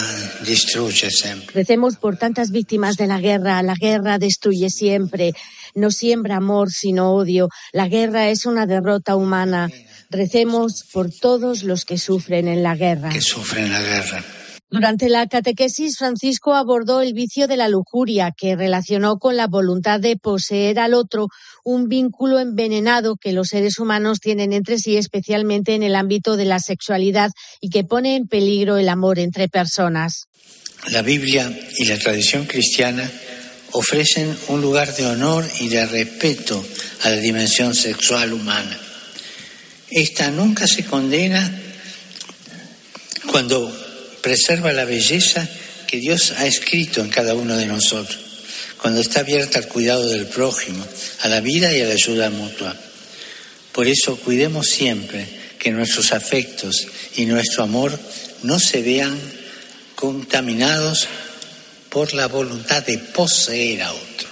distrugge 0.45 1.11
sempre. 1.11 1.53
Recemos 1.53 1.97
por 1.97 2.15
tantas 2.15 2.51
víctimas 2.51 2.95
de 2.95 3.07
la 3.07 3.19
guerra. 3.19 3.61
La 3.63 3.75
guerra 3.75 4.17
destruye 4.17 4.69
siempre. 4.69 5.33
No 5.75 5.91
siembra 5.91 6.37
amor, 6.37 6.71
sino 6.71 7.13
odio. 7.13 7.49
La 7.71 7.87
guerra 7.87 8.29
es 8.29 8.45
una 8.45 8.65
derrota 8.65 9.15
humana. 9.15 9.69
Recemos 10.09 10.83
por 10.91 11.11
todos 11.11 11.63
los 11.63 11.85
que 11.85 11.97
sufren 11.97 12.47
en 12.47 12.63
la 12.63 12.75
guerra. 12.75 13.09
Que 13.09 13.21
sufren 13.21 13.71
la 13.71 13.81
guerra. 13.81 14.23
Durante 14.71 15.09
la 15.09 15.25
catequesis, 15.25 15.97
Francisco 15.97 16.53
abordó 16.53 17.01
el 17.01 17.13
vicio 17.13 17.47
de 17.47 17.57
la 17.57 17.69
lujuria, 17.69 18.31
que 18.37 18.55
relacionó 18.55 19.17
con 19.17 19.35
la 19.35 19.47
voluntad 19.47 19.99
de 19.99 20.15
poseer 20.15 20.77
al 20.77 20.93
otro, 20.93 21.27
un 21.63 21.87
vínculo 21.87 22.39
envenenado 22.39 23.15
que 23.15 23.33
los 23.33 23.47
seres 23.47 23.79
humanos 23.79 24.19
tienen 24.19 24.53
entre 24.53 24.77
sí, 24.77 24.95
especialmente 24.95 25.73
en 25.73 25.81
el 25.81 25.95
ámbito 25.95 26.37
de 26.37 26.45
la 26.45 26.59
sexualidad, 26.59 27.31
y 27.59 27.71
que 27.71 27.83
pone 27.83 28.15
en 28.15 28.27
peligro 28.27 28.77
el 28.77 28.89
amor 28.89 29.17
entre 29.17 29.49
personas. 29.49 30.27
La 30.91 31.01
Biblia 31.01 31.51
y 31.77 31.85
la 31.85 31.97
tradición 31.97 32.45
cristiana 32.45 33.09
ofrecen 33.71 34.37
un 34.47 34.61
lugar 34.61 34.95
de 34.95 35.05
honor 35.05 35.45
y 35.59 35.69
de 35.69 35.85
respeto 35.85 36.65
a 37.03 37.09
la 37.09 37.17
dimensión 37.17 37.75
sexual 37.75 38.33
humana. 38.33 38.79
Esta 39.89 40.29
nunca 40.31 40.67
se 40.67 40.85
condena 40.85 41.61
cuando 43.31 43.71
preserva 44.21 44.73
la 44.73 44.85
belleza 44.85 45.47
que 45.87 45.97
Dios 45.97 46.33
ha 46.37 46.45
escrito 46.45 47.01
en 47.01 47.09
cada 47.09 47.33
uno 47.33 47.55
de 47.57 47.65
nosotros, 47.65 48.19
cuando 48.81 49.01
está 49.01 49.21
abierta 49.21 49.59
al 49.59 49.67
cuidado 49.67 50.07
del 50.07 50.27
prójimo, 50.27 50.85
a 51.21 51.27
la 51.27 51.41
vida 51.41 51.75
y 51.75 51.81
a 51.81 51.87
la 51.87 51.93
ayuda 51.93 52.29
mutua. 52.29 52.75
Por 53.71 53.87
eso 53.87 54.17
cuidemos 54.17 54.67
siempre 54.67 55.27
que 55.57 55.71
nuestros 55.71 56.11
afectos 56.11 56.87
y 57.15 57.25
nuestro 57.25 57.63
amor 57.63 57.99
no 58.43 58.59
se 58.59 58.81
vean 58.81 59.19
contaminados 59.95 61.07
por 61.91 62.13
la 62.13 62.27
voluntad 62.27 62.85
de 62.85 62.97
poseer 62.97 63.83
a 63.83 63.91
otro. 63.93 64.29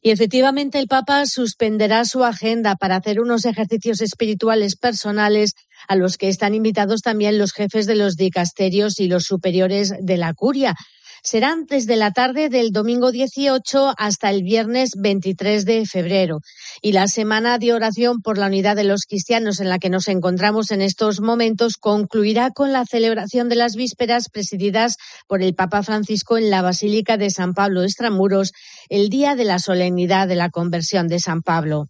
Y 0.00 0.10
efectivamente 0.10 0.78
el 0.78 0.86
Papa 0.86 1.24
suspenderá 1.26 2.04
su 2.04 2.24
agenda 2.24 2.76
para 2.76 2.96
hacer 2.96 3.20
unos 3.20 3.44
ejercicios 3.44 4.00
espirituales 4.00 4.76
personales 4.76 5.54
a 5.88 5.96
los 5.96 6.16
que 6.16 6.28
están 6.28 6.54
invitados 6.54 7.02
también 7.02 7.38
los 7.38 7.52
jefes 7.52 7.86
de 7.86 7.96
los 7.96 8.16
dicasterios 8.16 9.00
y 9.00 9.08
los 9.08 9.24
superiores 9.24 9.92
de 10.00 10.16
la 10.16 10.34
curia. 10.34 10.76
Serán 11.22 11.66
desde 11.66 11.96
la 11.96 12.12
tarde 12.12 12.48
del 12.48 12.70
domingo 12.70 13.12
18 13.12 13.94
hasta 13.96 14.30
el 14.30 14.42
viernes 14.42 14.90
23 14.96 15.64
de 15.64 15.86
febrero. 15.86 16.40
Y 16.82 16.92
la 16.92 17.08
semana 17.08 17.58
de 17.58 17.72
oración 17.72 18.20
por 18.22 18.38
la 18.38 18.46
unidad 18.46 18.76
de 18.76 18.84
los 18.84 19.02
cristianos 19.02 19.60
en 19.60 19.68
la 19.68 19.78
que 19.78 19.90
nos 19.90 20.08
encontramos 20.08 20.70
en 20.70 20.82
estos 20.82 21.20
momentos 21.20 21.76
concluirá 21.76 22.50
con 22.50 22.72
la 22.72 22.84
celebración 22.84 23.48
de 23.48 23.56
las 23.56 23.74
vísperas 23.74 24.28
presididas 24.30 24.96
por 25.26 25.42
el 25.42 25.54
Papa 25.54 25.82
Francisco 25.82 26.38
en 26.38 26.50
la 26.50 26.62
Basílica 26.62 27.16
de 27.16 27.30
San 27.30 27.54
Pablo 27.54 27.82
Extramuros, 27.82 28.52
el 28.88 29.08
día 29.08 29.34
de 29.34 29.44
la 29.44 29.58
solemnidad 29.58 30.28
de 30.28 30.36
la 30.36 30.50
conversión 30.50 31.08
de 31.08 31.20
San 31.20 31.42
Pablo. 31.42 31.88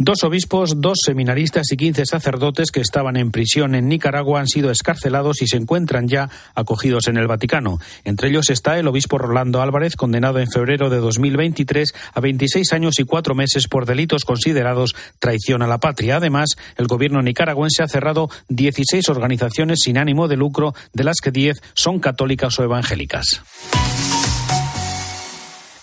Dos 0.00 0.22
obispos, 0.22 0.80
dos 0.80 0.98
seminaristas 1.04 1.72
y 1.72 1.76
quince 1.76 2.06
sacerdotes 2.06 2.70
que 2.70 2.80
estaban 2.80 3.16
en 3.16 3.32
prisión 3.32 3.74
en 3.74 3.88
Nicaragua 3.88 4.38
han 4.38 4.46
sido 4.46 4.70
escarcelados 4.70 5.42
y 5.42 5.48
se 5.48 5.56
encuentran 5.56 6.06
ya 6.06 6.30
acogidos 6.54 7.08
en 7.08 7.16
el 7.16 7.26
Vaticano. 7.26 7.80
Entre 8.04 8.28
ellos 8.28 8.48
está 8.58 8.76
el 8.76 8.88
obispo 8.88 9.18
Rolando 9.18 9.62
Álvarez, 9.62 9.94
condenado 9.94 10.40
en 10.40 10.50
febrero 10.50 10.90
de 10.90 10.96
2023 10.98 11.94
a 12.12 12.20
26 12.20 12.72
años 12.72 12.98
y 12.98 13.04
cuatro 13.04 13.36
meses 13.36 13.68
por 13.68 13.86
delitos 13.86 14.24
considerados 14.24 14.96
traición 15.20 15.62
a 15.62 15.68
la 15.68 15.78
patria. 15.78 16.16
Además, 16.16 16.56
el 16.76 16.88
gobierno 16.88 17.22
nicaragüense 17.22 17.84
ha 17.84 17.88
cerrado 17.88 18.28
16 18.48 19.08
organizaciones 19.10 19.78
sin 19.84 19.96
ánimo 19.96 20.26
de 20.26 20.36
lucro, 20.36 20.74
de 20.92 21.04
las 21.04 21.18
que 21.22 21.30
10 21.30 21.62
son 21.74 22.00
católicas 22.00 22.58
o 22.58 22.64
evangélicas. 22.64 23.42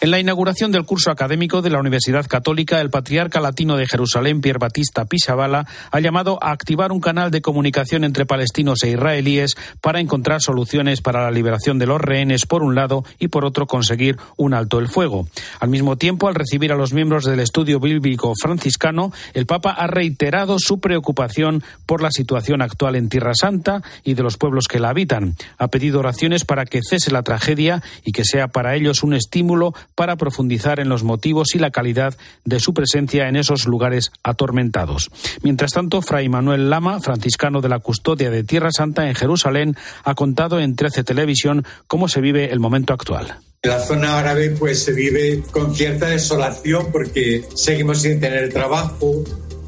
En 0.06 0.12
la 0.12 0.20
inauguración 0.20 0.72
del 0.72 0.86
curso 0.86 1.10
académico 1.10 1.63
de 1.63 1.72
la 1.72 1.80
Universidad 1.80 2.28
Católica, 2.28 2.80
el 2.80 2.91
patriarca 2.91 3.39
latino 3.39 3.76
de 3.76 3.88
Jerusalén, 3.88 4.39
Pierre 4.39 4.60
Batista 4.60 5.06
Pisabala, 5.06 5.65
ha 5.89 6.00
llamado 6.00 6.38
a 6.44 6.52
activar 6.52 6.91
un 6.91 7.00
canal 7.00 7.32
de 7.32 7.41
comunicación 7.41 8.04
entre 8.04 8.28
palestinos 8.28 8.84
e 8.84 8.91
israelíes 8.91 9.56
para 9.82 10.00
encontrar 10.00 10.44
soluciones 10.44 11.02
para 11.02 11.24
la 11.24 11.32
liberación 11.32 11.80
de 11.80 11.88
los 11.88 12.00
rehenes, 12.00 12.46
por 12.46 12.62
un 12.62 12.76
lado, 12.76 13.04
y 13.18 13.30
por 13.30 13.46
otro, 13.46 13.65
conseguir 13.65 14.18
un 14.38 14.54
alto 14.54 14.78
el 14.78 14.89
fuego. 14.89 15.28
Al 15.60 15.70
mismo 15.70 15.98
tiempo, 15.98 16.28
al 16.28 16.36
recibir 16.36 16.72
a 16.72 16.76
los 16.76 16.94
miembros 16.94 17.24
del 17.24 17.39
estudio 17.39 17.80
bíblico 17.80 18.34
franciscano, 18.39 19.12
el 19.34 19.48
Papa 19.48 19.72
ha 19.72 19.88
reiterado 19.88 20.58
su 20.60 20.80
preocupación 20.80 21.63
por 21.88 22.04
la 22.04 22.12
situación 22.12 22.62
actual 22.62 22.96
en 22.96 23.10
Tierra 23.10 23.34
Santa 23.34 23.82
y 24.04 24.13
de 24.13 24.22
los 24.22 24.38
pueblos 24.38 24.68
que 24.68 24.80
la 24.80 24.89
habitan. 24.89 25.36
Ha 25.58 25.70
pedido 25.70 25.98
oraciones 25.98 26.46
para 26.46 26.65
que 26.65 26.82
cese 26.88 27.10
la 27.10 27.24
tragedia 27.24 27.82
y 28.04 28.12
que 28.12 28.24
sea 28.24 28.50
para 28.50 28.76
ellos 28.76 29.02
un 29.02 29.15
estímulo 29.15 29.74
para 29.96 30.18
profundizar 30.18 30.80
en 30.80 30.90
los 30.90 31.04
motivos 31.04 31.56
y 31.56 31.60
la 31.60 31.72
calidad 31.72 32.16
de 32.44 32.60
su 32.60 32.74
presencia 32.74 33.28
en 33.28 33.36
esos 33.36 33.66
lugares 33.66 34.12
atormentados. 34.24 35.10
Mientras 35.42 35.72
tanto, 35.72 36.02
Fray 36.02 36.30
Manuel 36.30 36.70
Lama, 36.70 37.00
franciscano 37.00 37.62
de 37.62 37.70
la 37.70 37.80
custodia 37.80 38.30
de 38.30 38.44
Tierra 38.44 38.72
Santa 38.72 39.08
en 39.08 39.16
Jerusalén, 39.16 39.76
ha 40.04 40.16
contado 40.16 40.60
en 40.60 40.76
13 40.76 41.04
Televisión 41.04 41.66
cómo 41.88 42.08
se 42.08 42.22
vive 42.22 42.52
el 42.52 42.60
momento 42.60 42.94
actual. 42.94 43.40
La 43.64 43.80
zona 43.80 44.20
árabe 44.20 44.52
pues 44.52 44.84
se 44.84 44.94
vive 44.94 45.42
con 45.50 45.74
cierta 45.74 46.08
desolación 46.08 46.92
porque 46.92 47.44
seguimos 47.56 48.04
sin 48.04 48.20
tener 48.20 48.54
trabajo, 48.54 49.24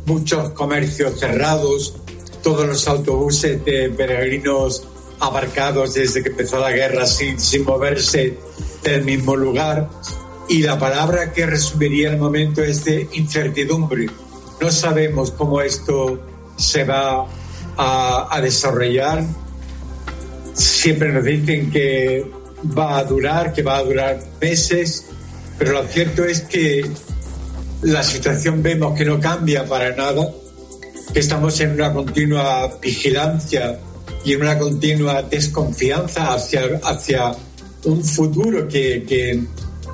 muchos 0.06 0.52
comercios 0.52 1.20
cerrados, 1.20 1.96
todos 2.44 2.68
los 2.68 2.88
autobuses 2.88 3.66
de 3.66 3.90
peregrinos 3.90 4.88
abarcados 5.20 5.94
desde 5.94 6.24
que 6.24 6.30
empezó 6.30 6.60
la 6.60 6.72
guerra 6.72 7.06
sin, 7.06 7.40
sin 7.40 7.64
moverse 7.64 8.38
del 8.84 9.04
mismo 9.04 9.36
lugar. 9.36 9.90
Y 10.50 10.62
la 10.62 10.80
palabra 10.80 11.34
que 11.34 11.46
resumiría 11.46 12.12
el 12.12 12.18
momento 12.18 12.64
es 12.64 12.86
de 12.86 13.08
incertidumbre. 13.14 14.08
No 14.62 14.72
sabemos 14.72 15.32
cómo 15.32 15.62
esto 15.62 16.20
se 16.56 16.84
va 16.84 17.26
a, 17.78 18.28
a 18.36 18.42
desarrollar. 18.42 19.24
Siempre 20.54 21.12
nos 21.12 21.24
dicen 21.24 21.70
que 21.70 22.26
va 22.78 22.98
a 22.98 23.04
durar, 23.04 23.54
que 23.54 23.62
va 23.62 23.78
a 23.78 23.84
durar 23.84 24.20
meses, 24.42 25.06
pero 25.58 25.74
lo 25.74 25.88
cierto 25.88 26.24
es 26.24 26.42
que 26.42 26.90
la 27.82 28.02
situación 28.02 28.64
vemos 28.64 28.98
que 28.98 29.06
no 29.06 29.20
cambia 29.20 29.66
para 29.66 29.96
nada, 29.96 30.32
que 31.14 31.20
estamos 31.20 31.60
en 31.60 31.74
una 31.74 31.94
continua 31.94 32.80
vigilancia 32.82 33.80
y 34.24 34.34
en 34.34 34.42
una 34.42 34.58
continua 34.58 35.22
desconfianza 35.22 36.34
hacia, 36.34 36.62
hacia 36.84 37.32
un 37.86 38.04
futuro 38.04 38.68
que, 38.68 39.04
que 39.04 39.44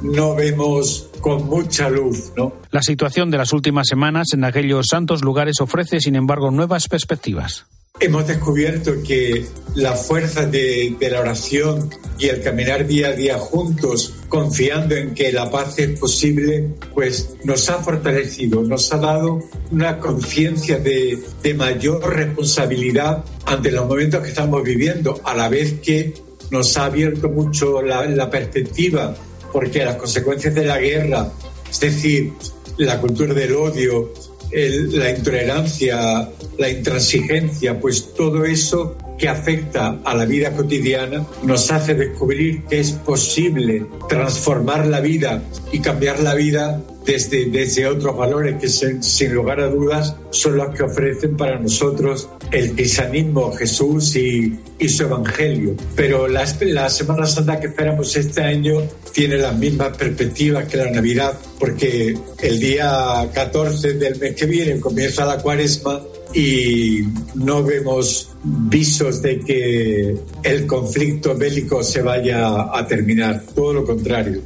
no 0.02 0.36
vemos 0.36 1.10
con 1.22 1.46
mucha 1.46 1.90
luz, 1.90 2.32
¿no? 2.36 2.54
La 2.72 2.82
situación 2.82 3.32
de 3.32 3.38
las 3.38 3.54
últimas 3.54 3.88
semanas 3.88 4.34
en 4.34 4.44
aquellos 4.44 4.88
santos 4.90 5.24
lugares 5.24 5.62
ofrece, 5.62 6.00
sin 6.00 6.16
embargo, 6.16 6.52
nuevas 6.52 6.88
perspectivas. 6.88 7.66
Hemos 8.00 8.28
descubierto 8.28 9.04
que 9.04 9.46
la 9.76 9.96
fuerza 9.96 10.46
de, 10.46 10.98
la 11.00 11.22
oración 11.22 11.90
y 12.18 12.28
el 12.28 12.42
caminar 12.42 12.88
día 12.88 13.10
a 13.10 13.12
día 13.14 13.38
juntos, 13.38 14.16
confiando 14.28 14.96
en 14.96 15.14
que 15.14 15.32
la 15.32 15.50
paz 15.50 15.78
es 15.78 15.98
posible, 16.00 16.70
pues 16.94 17.36
nos 17.44 17.70
ha 17.70 17.76
fortalecido, 17.76 18.64
nos 18.64 18.92
ha 18.92 18.98
dado 18.98 19.44
una 19.72 20.00
conciencia 20.00 20.80
de, 20.80 21.24
mayor 21.56 22.14
responsabilidad 22.14 23.24
ante 23.46 23.72
los 23.72 23.88
momentos 23.88 24.22
que 24.22 24.30
estamos 24.30 24.64
viviendo, 24.64 25.22
a 25.24 25.36
la 25.36 25.48
vez 25.48 25.76
que 25.80 26.14
nos 26.50 26.76
ha 26.78 26.86
abierto 26.86 27.30
mucho 27.30 27.82
la 27.82 28.30
perspectiva, 28.30 29.16
porque 29.52 29.86
las 29.86 29.96
consecuencias 29.98 30.56
de 30.56 30.66
la 30.66 30.80
guerra, 30.80 31.32
es 31.70 31.80
decir, 31.80 32.34
la 32.78 33.00
cultura 33.00 33.34
del 33.34 33.56
odio, 33.56 34.12
la 34.54 35.10
intolerancia, 35.10 36.30
la 36.58 36.70
intransigencia, 36.70 37.80
pues 37.80 38.14
todo 38.14 38.46
eso 38.46 38.96
que 39.18 39.28
afecta 39.28 40.00
a 40.04 40.16
la 40.16 40.26
vida 40.26 40.52
cotidiana 40.52 41.26
nos 41.44 41.72
hace 41.72 41.94
descubrir 41.96 42.64
que 42.64 42.80
es 42.80 42.92
posible 42.92 43.86
transformar 44.10 44.88
la 44.88 45.00
vida 45.00 45.42
y 45.72 45.80
cambiar 45.80 46.20
la 46.20 46.34
vida 46.34 46.82
desde, 47.06 47.46
desde 47.46 47.88
otros 47.88 48.16
valores 48.16 48.56
que 48.60 48.68
sin, 48.68 49.34
lugar 49.34 49.60
a 49.60 49.68
dudas 49.68 50.16
son 50.30 50.58
los 50.58 50.76
que 50.76 50.84
ofrecen 50.84 51.36
para 51.36 51.60
nosotros 51.60 52.30
el 52.52 52.72
cristianismo, 52.74 53.52
Jesús 53.54 54.16
y, 54.16 54.58
y 54.80 54.90
su 54.90 55.04
evangelio. 55.04 55.76
Pero 55.96 56.28
la, 56.28 56.46
la 56.62 56.90
Semana 56.90 57.26
Santa 57.26 57.60
que 57.60 57.68
esperamos 57.68 58.16
este 58.16 58.42
año 58.42 58.82
tiene 59.12 59.38
las 59.38 59.58
mismas 59.58 59.96
perspectivas 59.98 60.68
que 60.68 60.78
la 60.78 60.92
Navidad, 60.92 61.38
porque 61.60 62.18
el 62.42 62.60
día 62.60 63.30
14 63.34 63.94
del 63.94 64.20
mes 64.20 64.36
que 64.36 64.46
viene 64.46 64.80
comienza 64.80 65.26
la 65.26 65.38
cuaresma 65.38 66.02
y 66.34 67.02
no 67.36 67.64
vemos 67.64 68.32
visos 68.44 69.22
de 69.22 69.40
que 69.40 70.16
el 70.44 70.66
conflicto 70.66 71.36
bélico 71.36 71.84
se 71.84 72.02
vaya 72.02 72.76
a 72.76 72.88
terminar, 72.88 73.44
todo 73.54 73.74
lo 73.74 73.86
contrario. 73.86 74.42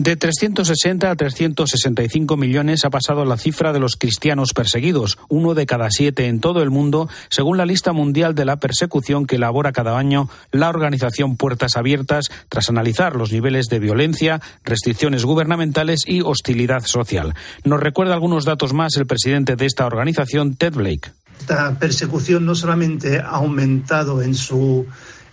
De 0.00 0.16
360 0.16 1.10
a 1.10 1.14
365 1.14 2.38
millones 2.38 2.86
ha 2.86 2.90
pasado 2.90 3.26
la 3.26 3.36
cifra 3.36 3.74
de 3.74 3.80
los 3.80 3.96
cristianos 3.96 4.54
perseguidos, 4.54 5.18
uno 5.28 5.52
de 5.52 5.66
cada 5.66 5.90
siete 5.90 6.26
en 6.26 6.40
todo 6.40 6.62
el 6.62 6.70
mundo, 6.70 7.10
según 7.28 7.58
la 7.58 7.66
lista 7.66 7.92
mundial 7.92 8.34
de 8.34 8.46
la 8.46 8.56
persecución 8.56 9.26
que 9.26 9.36
elabora 9.36 9.72
cada 9.72 9.98
año 9.98 10.30
la 10.52 10.70
organización 10.70 11.36
Puertas 11.36 11.76
Abiertas, 11.76 12.30
tras 12.48 12.70
analizar 12.70 13.14
los 13.14 13.30
niveles 13.30 13.66
de 13.66 13.78
violencia, 13.78 14.40
restricciones 14.64 15.26
gubernamentales 15.26 16.00
y 16.06 16.22
hostilidad 16.22 16.86
social. 16.86 17.34
Nos 17.64 17.80
recuerda 17.80 18.14
algunos 18.14 18.46
datos 18.46 18.72
más 18.72 18.96
el 18.96 19.06
presidente 19.06 19.54
de 19.54 19.66
esta 19.66 19.84
organización, 19.84 20.56
Ted 20.56 20.72
Blake. 20.72 21.12
Esta 21.40 21.78
persecución 21.78 22.46
no 22.46 22.54
solamente 22.54 23.18
ha 23.18 23.32
aumentado 23.32 24.22
en 24.22 24.34
su 24.34 24.86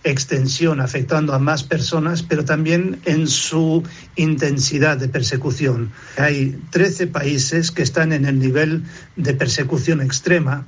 extensión 0.04 0.80
afectando 0.80 1.34
a 1.34 1.38
más 1.38 1.62
personas, 1.62 2.22
pero 2.22 2.44
también 2.44 3.00
en 3.04 3.26
su 3.26 3.82
intensidad 4.16 4.96
de 4.96 5.08
persecución. 5.08 5.90
Hay 6.16 6.58
13 6.70 7.08
países 7.08 7.70
que 7.70 7.82
están 7.82 8.12
en 8.12 8.24
el 8.24 8.38
nivel 8.38 8.84
de 9.16 9.34
persecución 9.34 10.00
extrema. 10.00 10.66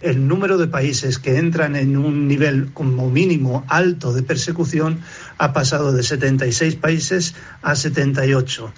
El 0.00 0.26
número 0.26 0.58
de 0.58 0.66
países 0.66 1.18
que 1.18 1.38
entran 1.38 1.76
en 1.76 1.96
un 1.96 2.26
nivel 2.26 2.72
como 2.72 3.08
mínimo 3.08 3.64
alto 3.68 4.12
de 4.12 4.22
persecución 4.22 5.00
ha 5.38 5.52
pasado 5.52 5.92
de 5.92 6.02
76 6.02 6.74
países 6.76 7.34
a 7.62 7.76
78. 7.76 8.72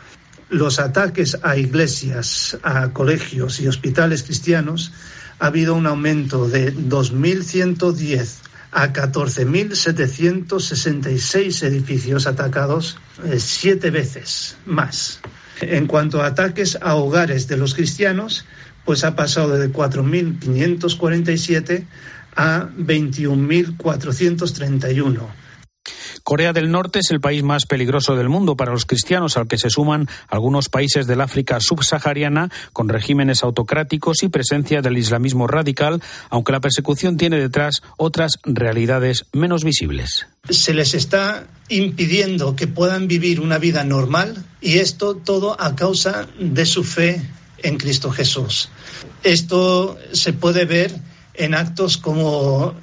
Los 0.50 0.78
ataques 0.78 1.38
a 1.42 1.56
iglesias, 1.56 2.58
a 2.62 2.90
colegios 2.90 3.58
y 3.60 3.68
hospitales 3.68 4.22
cristianos 4.22 4.92
ha 5.38 5.46
habido 5.46 5.74
un 5.74 5.86
aumento 5.86 6.48
de 6.48 6.74
2.110 6.74 8.43
a 8.74 8.92
14.766 8.92 11.62
edificios 11.62 12.26
atacados, 12.26 12.98
eh, 13.24 13.38
siete 13.38 13.90
veces 13.90 14.58
más. 14.66 15.20
En 15.60 15.86
cuanto 15.86 16.20
a 16.20 16.26
ataques 16.26 16.76
a 16.82 16.96
hogares 16.96 17.46
de 17.46 17.56
los 17.56 17.74
cristianos, 17.74 18.44
pues 18.84 19.04
ha 19.04 19.14
pasado 19.14 19.56
de 19.56 19.72
4.547 19.72 21.86
a 22.34 22.68
21.431. 22.76 25.43
Corea 26.24 26.54
del 26.54 26.70
Norte 26.70 27.00
es 27.00 27.10
el 27.10 27.20
país 27.20 27.42
más 27.42 27.66
peligroso 27.66 28.16
del 28.16 28.30
mundo 28.30 28.56
para 28.56 28.72
los 28.72 28.86
cristianos, 28.86 29.36
al 29.36 29.46
que 29.46 29.58
se 29.58 29.68
suman 29.68 30.08
algunos 30.28 30.70
países 30.70 31.06
del 31.06 31.20
África 31.20 31.60
subsahariana 31.60 32.50
con 32.72 32.88
regímenes 32.88 33.44
autocráticos 33.44 34.22
y 34.22 34.30
presencia 34.30 34.80
del 34.80 34.96
islamismo 34.96 35.46
radical, 35.46 36.02
aunque 36.30 36.52
la 36.52 36.60
persecución 36.60 37.18
tiene 37.18 37.38
detrás 37.38 37.82
otras 37.98 38.38
realidades 38.42 39.26
menos 39.34 39.64
visibles. 39.64 40.26
Se 40.48 40.72
les 40.72 40.94
está 40.94 41.46
impidiendo 41.68 42.56
que 42.56 42.68
puedan 42.68 43.06
vivir 43.06 43.38
una 43.38 43.58
vida 43.58 43.84
normal 43.84 44.42
y 44.62 44.78
esto 44.78 45.16
todo 45.16 45.60
a 45.60 45.76
causa 45.76 46.26
de 46.40 46.64
su 46.64 46.84
fe 46.84 47.20
en 47.58 47.76
Cristo 47.76 48.10
Jesús. 48.10 48.70
Esto 49.22 49.98
se 50.12 50.32
puede 50.32 50.64
ver 50.64 50.94
en 51.34 51.54
actos 51.54 51.98
como 51.98 52.74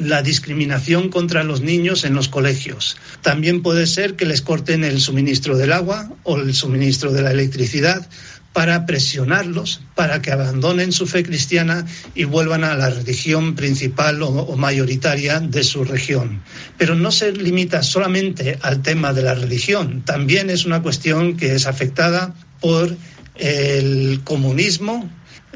la 0.00 0.22
discriminación 0.22 1.08
contra 1.08 1.44
los 1.44 1.60
niños 1.60 2.04
en 2.04 2.14
los 2.14 2.28
colegios. 2.28 2.96
También 3.22 3.62
puede 3.62 3.86
ser 3.86 4.14
que 4.14 4.26
les 4.26 4.42
corten 4.42 4.84
el 4.84 5.00
suministro 5.00 5.56
del 5.56 5.72
agua 5.72 6.10
o 6.22 6.36
el 6.38 6.54
suministro 6.54 7.12
de 7.12 7.22
la 7.22 7.32
electricidad 7.32 8.06
para 8.52 8.86
presionarlos 8.86 9.82
para 9.94 10.22
que 10.22 10.32
abandonen 10.32 10.90
su 10.90 11.06
fe 11.06 11.22
cristiana 11.22 11.84
y 12.14 12.24
vuelvan 12.24 12.64
a 12.64 12.74
la 12.74 12.88
religión 12.88 13.54
principal 13.54 14.22
o, 14.22 14.28
o, 14.28 14.56
mayoritaria 14.56 15.40
de 15.40 15.62
su 15.62 15.84
región. 15.84 16.40
Pero 16.78 16.94
no 16.94 17.12
se 17.12 17.32
limita 17.32 17.82
solamente 17.82 18.58
al 18.62 18.80
tema 18.80 19.12
de 19.12 19.22
la 19.22 19.34
religión, 19.34 20.00
también 20.06 20.48
es 20.48 20.64
una 20.64 20.80
cuestión 20.80 21.36
que 21.36 21.54
es 21.54 21.66
afectada 21.66 22.34
por 22.60 22.96
el 23.34 24.22
comunismo, 24.24 25.10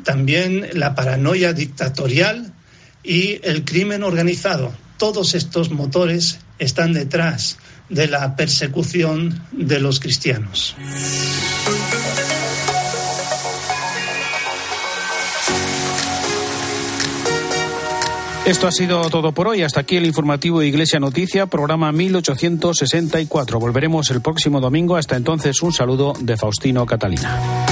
también 0.04 0.68
la 0.74 0.94
paranoia 0.94 1.54
dictatorial 1.54 2.52
y 3.02 3.40
el 3.42 3.64
crimen 3.64 4.02
organizado. 4.02 4.72
Todos 4.98 5.34
estos 5.34 5.70
motores 5.70 6.40
están 6.58 6.92
detrás 6.92 7.58
de 7.88 8.06
la 8.06 8.36
persecución 8.36 9.42
de 9.52 9.80
los 9.80 10.00
cristianos. 10.00 10.76
Esto 18.50 18.66
ha 18.66 18.72
sido 18.72 19.08
todo 19.10 19.32
por 19.32 19.46
hoy. 19.46 19.62
Hasta 19.62 19.80
aquí 19.80 19.96
el 19.96 20.06
informativo 20.06 20.62
Iglesia 20.62 20.98
Noticia, 20.98 21.46
programa 21.46 21.92
1864. 21.92 23.60
Volveremos 23.60 24.10
el 24.10 24.20
próximo 24.22 24.60
domingo. 24.60 24.96
Hasta 24.96 25.16
entonces, 25.16 25.62
un 25.62 25.72
saludo 25.72 26.14
de 26.18 26.36
Faustino 26.36 26.84
Catalina. 26.84 27.69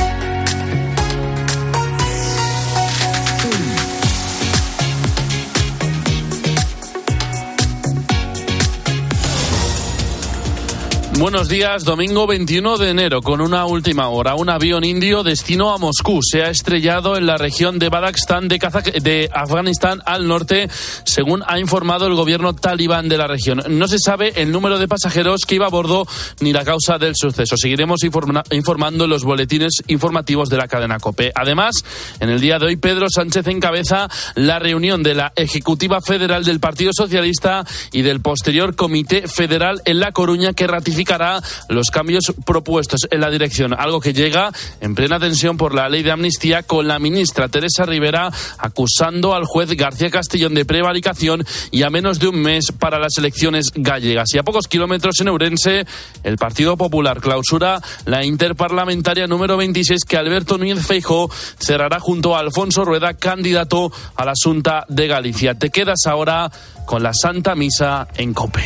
Buenos 11.19 11.49
días, 11.49 11.83
domingo 11.83 12.29
21 12.29 12.79
de 12.79 12.91
enero, 12.91 13.23
con 13.23 13.41
una 13.41 13.67
última 13.67 14.09
hora. 14.09 14.37
Un 14.37 14.49
avión 14.51 14.85
indio 14.85 15.25
destino 15.25 15.75
a 15.75 15.79
Moscú 15.79 16.21
se 16.23 16.45
ha 16.45 16.49
estrellado 16.49 17.17
en 17.17 17.27
la 17.27 17.37
región 17.37 17.81
de 17.81 17.89
Badakhshan 17.89 18.47
de, 18.47 19.29
Afganistán 19.35 20.01
al 20.07 20.29
norte, 20.29 20.69
según 21.03 21.43
ha 21.45 21.59
informado 21.59 22.07
el 22.07 22.15
gobierno 22.15 22.55
talibán 22.55 23.09
de 23.09 23.19
la 23.19 23.27
región. 23.27 23.65
No 23.69 23.89
se 23.89 23.99
sabe 23.99 24.33
el 24.37 24.53
número 24.53 24.79
de 24.79 24.87
pasajeros 24.87 25.41
que 25.45 25.57
iba 25.57 25.67
a 25.67 25.71
bordo 25.71 26.07
ni 26.39 26.53
la 26.53 26.65
causa 26.65 26.99
del 26.99 27.15
suceso. 27.17 27.57
Seguiremos 27.57 28.05
informa 28.05 28.45
informando 28.53 29.03
en 29.03 29.11
los 29.11 29.25
boletines 29.25 29.83
informativos 29.89 30.49
de 30.49 30.57
la 30.57 30.69
cadena 30.69 31.01
COPE. 31.01 31.33
Además, 31.35 31.83
en 32.21 32.31
el 32.31 32.41
día 32.41 32.61
de 32.61 32.67
hoy, 32.67 32.77
Pedro 32.77 33.09
Sánchez 33.11 33.45
encabeza 33.49 34.09
la 34.37 34.61
reunión 34.61 35.03
de 35.03 35.17
la 35.17 35.33
Ejecutiva 35.35 36.01
Federal 36.01 36.45
del 36.45 36.61
Partido 36.61 36.93
Socialista 36.95 37.67
y 37.91 38.03
del 38.03 38.21
posterior 38.21 38.77
Comité 38.77 39.27
Federal 39.27 39.83
en 39.85 39.99
La 39.99 40.13
Coruña 40.13 40.53
que 40.53 40.69
ratifica 40.69 41.08
los 41.69 41.91
cambios 41.91 42.33
propuestos 42.45 43.01
en 43.11 43.21
la 43.21 43.31
dirección, 43.31 43.75
algo 43.79 44.01
que 44.01 44.13
llega 44.13 44.53
en 44.81 44.95
plena 44.95 45.19
tensión 45.19 45.57
por 45.57 45.75
la 45.75 45.89
ley 45.89 46.03
de 46.03 46.11
amnistía 46.11 46.63
con 46.63 46.89
la 46.89 46.99
ministra 46.99 47.49
Teresa 47.49 47.87
Rivera 47.87 48.31
acusando 48.59 49.35
al 49.35 49.45
juez 49.45 49.71
García 49.71 50.11
Castellón 50.11 50.55
de 50.55 50.65
prevaricación 50.65 51.45
y 51.71 51.83
a 51.83 51.91
menos 51.91 52.19
de 52.19 52.29
un 52.29 52.41
mes 52.41 52.73
para 52.79 52.99
las 52.99 53.17
elecciones 53.19 53.73
gallegas. 53.75 54.29
Y 54.35 54.39
a 54.39 54.43
pocos 54.43 54.69
kilómetros 54.69 55.21
en 55.21 55.29
Eurense, 55.29 55.87
el 56.23 56.37
Partido 56.37 56.77
Popular 56.77 57.21
clausura 57.21 57.81
la 58.05 58.25
interparlamentaria 58.25 59.27
número 59.27 59.57
26 59.57 60.05
que 60.05 60.17
Alberto 60.17 60.59
Núñez 60.59 60.87
Feijó 60.87 61.31
cerrará 61.59 62.01
junto 62.01 62.37
a 62.37 62.41
Alfonso 62.41 62.85
Rueda, 62.85 63.15
candidato 63.15 63.93
a 64.17 64.25
la 64.25 64.33
Junta 64.43 64.85
de 64.89 65.07
Galicia. 65.07 65.55
Te 65.55 65.71
quedas 65.71 66.07
ahora 66.07 66.51
con 66.87 67.03
la 67.03 67.13
Santa 67.13 67.55
Misa 67.55 68.09
en 68.17 68.35
Cope. 68.35 68.65